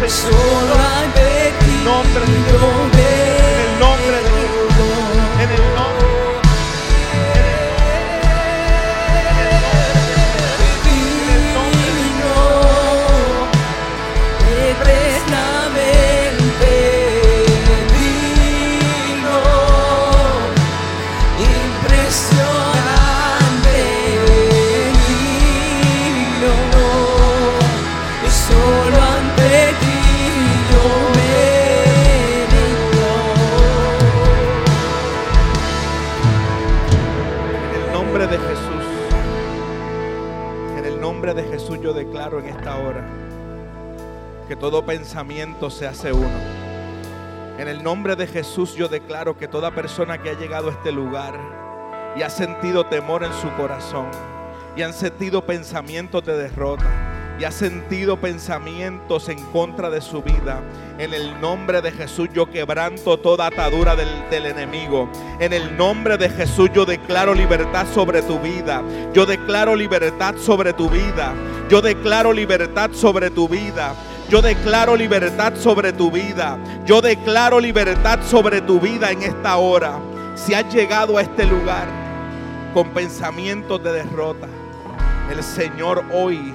Señor. 0.00 0.10
Solo 0.10 0.74
Nombre 1.84 2.93
todo 44.64 44.86
pensamiento 44.86 45.68
se 45.68 45.86
hace 45.86 46.10
uno. 46.10 46.40
En 47.58 47.68
el 47.68 47.82
nombre 47.82 48.16
de 48.16 48.26
Jesús 48.26 48.74
yo 48.74 48.88
declaro 48.88 49.36
que 49.36 49.46
toda 49.46 49.74
persona 49.74 50.16
que 50.16 50.30
ha 50.30 50.38
llegado 50.38 50.70
a 50.70 50.72
este 50.72 50.90
lugar 50.90 51.38
y 52.16 52.22
ha 52.22 52.30
sentido 52.30 52.86
temor 52.86 53.24
en 53.24 53.32
su 53.34 53.50
corazón 53.58 54.06
y 54.74 54.80
han 54.80 54.94
sentido 54.94 55.44
pensamientos 55.44 56.24
de 56.24 56.38
derrota 56.38 56.86
y 57.38 57.44
ha 57.44 57.50
sentido 57.50 58.18
pensamientos 58.18 59.28
en 59.28 59.38
contra 59.52 59.90
de 59.90 60.00
su 60.00 60.22
vida, 60.22 60.62
en 60.96 61.12
el 61.12 61.38
nombre 61.42 61.82
de 61.82 61.92
Jesús 61.92 62.30
yo 62.32 62.50
quebranto 62.50 63.18
toda 63.18 63.48
atadura 63.48 63.94
del, 63.94 64.08
del, 64.30 64.46
enemigo. 64.46 65.10
En 65.40 65.52
el 65.52 65.76
nombre 65.76 66.16
de 66.16 66.30
Jesús 66.30 66.70
yo 66.72 66.86
declaro 66.86 67.34
libertad 67.34 67.86
sobre 67.92 68.22
tu 68.22 68.38
vida. 68.38 68.82
Yo 69.12 69.26
declaro 69.26 69.76
libertad 69.76 70.36
sobre 70.38 70.72
tu 70.72 70.88
vida. 70.88 71.34
Yo 71.68 71.82
declaro 71.82 72.32
libertad 72.32 72.92
sobre 72.94 73.30
tu 73.30 73.46
vida. 73.46 73.94
Yo 74.30 74.40
declaro 74.40 74.96
libertad 74.96 75.54
sobre 75.56 75.92
tu 75.92 76.10
vida. 76.10 76.58
Yo 76.86 77.00
declaro 77.00 77.60
libertad 77.60 78.20
sobre 78.22 78.60
tu 78.62 78.80
vida 78.80 79.10
en 79.10 79.22
esta 79.22 79.56
hora. 79.58 79.98
Si 80.34 80.54
has 80.54 80.72
llegado 80.72 81.18
a 81.18 81.22
este 81.22 81.44
lugar 81.46 81.86
con 82.72 82.88
pensamientos 82.90 83.82
de 83.84 83.92
derrota, 83.92 84.48
el 85.30 85.42
Señor 85.42 86.04
hoy 86.12 86.54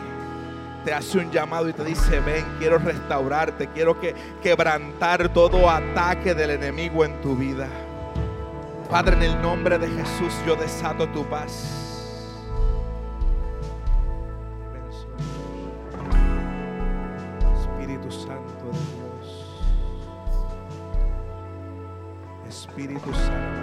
te 0.84 0.94
hace 0.94 1.20
un 1.20 1.32
llamado 1.32 1.70
y 1.70 1.74
te 1.74 1.84
dice, 1.84 2.20
ven, 2.22 2.46
quiero 2.58 2.80
restaurarte, 2.80 3.68
quiero 3.68 4.00
que 4.00 4.16
quebrantar 4.42 5.30
todo 5.30 5.70
ataque 5.70 6.34
del 6.34 6.52
enemigo 6.52 7.06
en 7.06 7.22
tu 7.22 7.36
vida. 7.36 7.68
Padre, 8.90 9.16
en 9.18 9.24
el 9.24 9.42
nombre 9.42 9.78
de 9.78 9.88
Jesús 9.88 10.34
yo 10.46 10.56
desato 10.56 11.08
tu 11.10 11.24
paz. 11.26 11.89
Espíritu 22.60 23.14
Santo. 23.14 23.62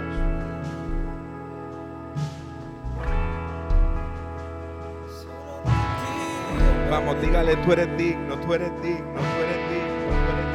Vamos, 6.89 7.21
dígale, 7.21 7.57
tú 7.57 7.73
eres 7.73 7.95
digno, 7.97 8.39
tú 8.39 8.55
eres 8.55 8.71
digno, 8.81 9.19
tú 9.19 9.43
eres 9.43 9.69
digno, 9.69 10.07
tú 10.07 10.33
eres 10.33 10.47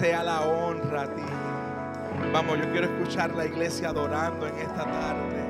sea 0.05 0.21
la 0.21 0.41
honra 0.41 1.01
a 1.01 1.07
ti. 1.07 1.23
Vamos, 2.31 2.59
yo 2.59 2.71
quiero 2.71 2.85
escuchar 2.85 3.33
la 3.33 3.45
iglesia 3.45 3.89
adorando 3.89 4.45
en 4.47 4.55
esta 4.59 4.83
tarde. 4.83 5.41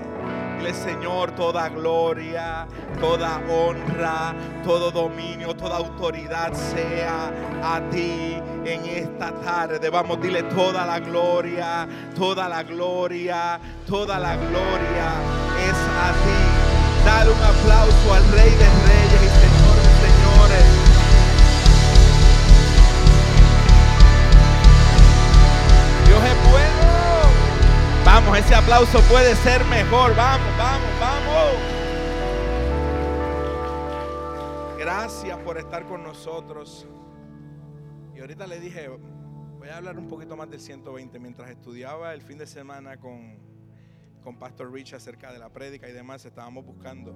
Dile, 0.58 0.74
Señor, 0.74 1.32
toda 1.32 1.68
gloria, 1.68 2.66
toda 3.02 3.42
honra, 3.50 4.34
todo 4.64 4.92
dominio, 4.92 5.54
toda 5.58 5.76
autoridad 5.76 6.54
sea 6.54 7.34
a 7.62 7.82
ti 7.90 8.42
en 8.64 8.86
esta 8.86 9.34
tarde. 9.42 9.90
Vamos, 9.90 10.22
dile 10.22 10.44
toda 10.44 10.86
la 10.86 11.00
gloria, 11.00 11.86
toda 12.16 12.48
la 12.48 12.64
gloria, 12.64 13.60
toda 13.86 14.18
la 14.20 14.38
gloria 14.38 15.08
es 15.68 15.80
a 16.08 16.10
ti. 16.24 17.04
Dale 17.04 17.30
un 17.30 17.44
aplauso 17.44 18.14
al 18.14 18.24
Rey 18.32 18.52
de 18.52 18.70
Reyes 18.88 19.22
y 19.22 19.32
Señor 19.42 19.76
de 19.84 19.92
Señores. 20.08 20.95
Es 26.24 26.52
bueno. 26.52 26.96
Vamos, 28.06 28.38
ese 28.38 28.56
aplauso 28.56 29.02
puede 29.10 29.36
ser 29.36 29.64
mejor. 29.66 30.16
Vamos, 30.16 30.48
vamos, 30.58 30.90
vamos. 31.00 31.86
Gracias 34.78 35.38
por 35.40 35.58
estar 35.58 35.86
con 35.86 36.04
nosotros. 36.04 36.88
Y 38.16 38.20
ahorita 38.22 38.48
le 38.48 38.60
dije, 38.60 38.88
voy 38.88 39.70
a 39.70 39.78
hablar 39.78 39.98
un 39.98 40.08
poquito 40.08 40.38
más 40.38 40.50
del 40.50 40.62
120. 40.62 41.20
Mientras 41.20 41.50
estudiaba 41.50 42.14
el 42.14 42.22
fin 42.22 42.38
de 42.38 42.48
semana 42.48 42.98
con, 42.98 43.38
con 44.24 44.38
Pastor 44.38 44.72
Rich 44.72 44.94
acerca 44.94 45.34
de 45.34 45.40
la 45.40 45.50
prédica 45.50 45.90
y 45.90 45.92
demás, 45.92 46.26
estábamos 46.26 46.66
buscando. 46.66 47.14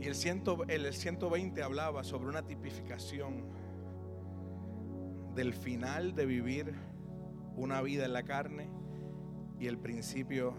Y 0.00 0.06
el, 0.06 0.14
ciento, 0.14 0.64
el 0.68 0.92
120 0.92 1.62
hablaba 1.62 2.04
sobre 2.04 2.28
una 2.28 2.42
tipificación 2.42 3.44
del 5.34 5.52
final 5.52 6.14
de 6.14 6.26
vivir 6.26 6.74
una 7.56 7.80
vida 7.80 8.04
en 8.04 8.12
la 8.12 8.22
carne 8.22 8.68
y 9.58 9.66
el 9.66 9.78
principio 9.78 10.54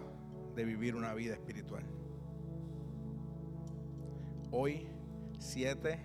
de 0.55 0.65
vivir 0.65 0.95
una 0.95 1.13
vida 1.13 1.35
espiritual. 1.35 1.83
Hoy, 4.51 4.87
7 5.37 5.99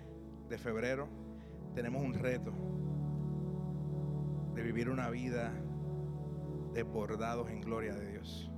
de 0.50 0.58
febrero, 0.58 1.08
tenemos 1.74 2.02
un 2.02 2.12
reto 2.12 2.52
de 4.54 4.62
vivir 4.62 4.90
una 4.90 5.08
vida 5.08 5.50
desbordados 6.74 7.48
en 7.50 7.62
gloria 7.62 7.94
de 7.94 8.10
Dios. 8.10 8.50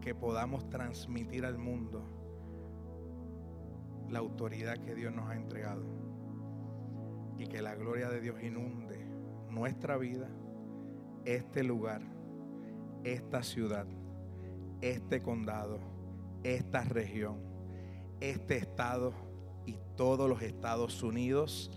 Que 0.00 0.16
podamos 0.16 0.68
transmitir 0.68 1.44
al 1.44 1.58
mundo 1.58 2.02
la 4.10 4.18
autoridad 4.18 4.78
que 4.78 4.96
Dios 4.96 5.14
nos 5.14 5.30
ha 5.30 5.36
entregado 5.36 5.84
y 7.38 7.46
que 7.46 7.62
la 7.62 7.76
gloria 7.76 8.08
de 8.08 8.20
Dios 8.20 8.42
inunde 8.42 9.06
nuestra 9.52 9.96
vida, 9.96 10.28
este 11.24 11.62
lugar, 11.62 12.02
esta 13.04 13.42
ciudad 13.42 13.86
este 14.82 15.22
condado, 15.22 15.78
esta 16.42 16.82
región, 16.82 17.38
este 18.20 18.56
estado 18.58 19.14
y 19.64 19.78
todos 19.96 20.28
los 20.28 20.42
Estados 20.42 21.02
Unidos 21.02 21.70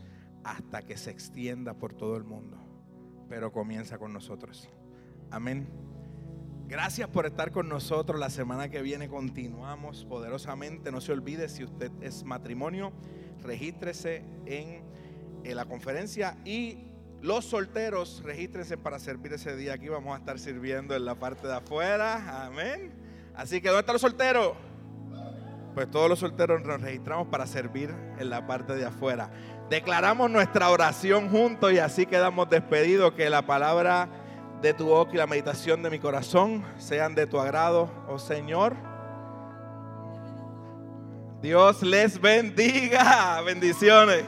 hasta 0.44 0.82
que 0.82 0.98
se 0.98 1.12
extienda 1.12 1.76
por 1.76 1.94
todo 1.94 2.18
el 2.18 2.24
mundo. 2.24 2.58
Pero 3.30 3.52
comienza 3.52 3.98
con 3.98 4.12
nosotros. 4.12 4.70
Amén. 5.32 5.68
Gracias 6.68 7.08
por 7.10 7.28
estar 7.28 7.52
con 7.52 7.70
nosotros. 7.70 8.20
La 8.20 8.32
semana 8.32 8.70
que 8.70 8.82
viene 8.82 9.08
continuamos 9.08 10.04
poderosamente. 10.06 10.92
No 10.92 11.00
se 11.00 11.12
olvide, 11.12 11.48
si 11.48 11.64
usted 11.64 11.92
es 12.02 12.24
matrimonio, 12.24 12.92
regístrese 13.42 14.26
en, 14.46 14.84
en 15.44 15.56
la 15.56 15.66
conferencia 15.66 16.38
y 16.44 16.92
los 17.26 17.46
solteros, 17.46 18.22
regístrense 18.24 18.78
para 18.78 19.00
servir 19.00 19.34
ese 19.34 19.56
día. 19.56 19.74
Aquí 19.74 19.90
vamos 19.90 20.16
a 20.16 20.20
estar 20.20 20.38
sirviendo 20.38 20.96
en 20.96 21.06
la 21.06 21.16
parte 21.16 21.48
de 21.48 21.56
afuera. 21.56 22.46
Amén. 22.46 22.94
Así 23.36 23.62
que, 23.62 23.70
¿dónde 23.70 23.80
están 23.80 23.94
los 23.94 24.02
solteros? 24.02 24.54
Pues 25.74 25.90
todos 25.90 26.08
los 26.08 26.20
solteros 26.20 26.64
nos 26.64 26.80
registramos 26.80 27.28
para 27.28 27.48
servir 27.48 27.94
en 28.20 28.30
la 28.30 28.46
parte 28.46 28.76
de 28.76 28.86
afuera. 28.86 29.32
Declaramos 29.72 30.30
nuestra 30.30 30.70
oración 30.70 31.30
juntos 31.30 31.74
y 31.74 31.80
así 31.80 32.06
quedamos 32.06 32.48
despedidos. 32.48 33.14
Que 33.14 33.30
la 33.30 33.42
palabra 33.42 34.08
de 34.62 34.76
tu 34.76 34.86
boca 34.86 35.14
y 35.16 35.18
la 35.18 35.26
meditación 35.26 35.82
de 35.82 35.90
mi 35.90 35.98
corazón 35.98 36.64
sean 36.78 37.16
de 37.16 37.26
tu 37.26 37.40
agrado, 37.40 37.90
oh 38.08 38.20
Señor. 38.20 38.76
Dios 41.42 41.82
les 41.82 42.22
bendiga. 42.22 43.42
Bendiciones. 43.42 44.24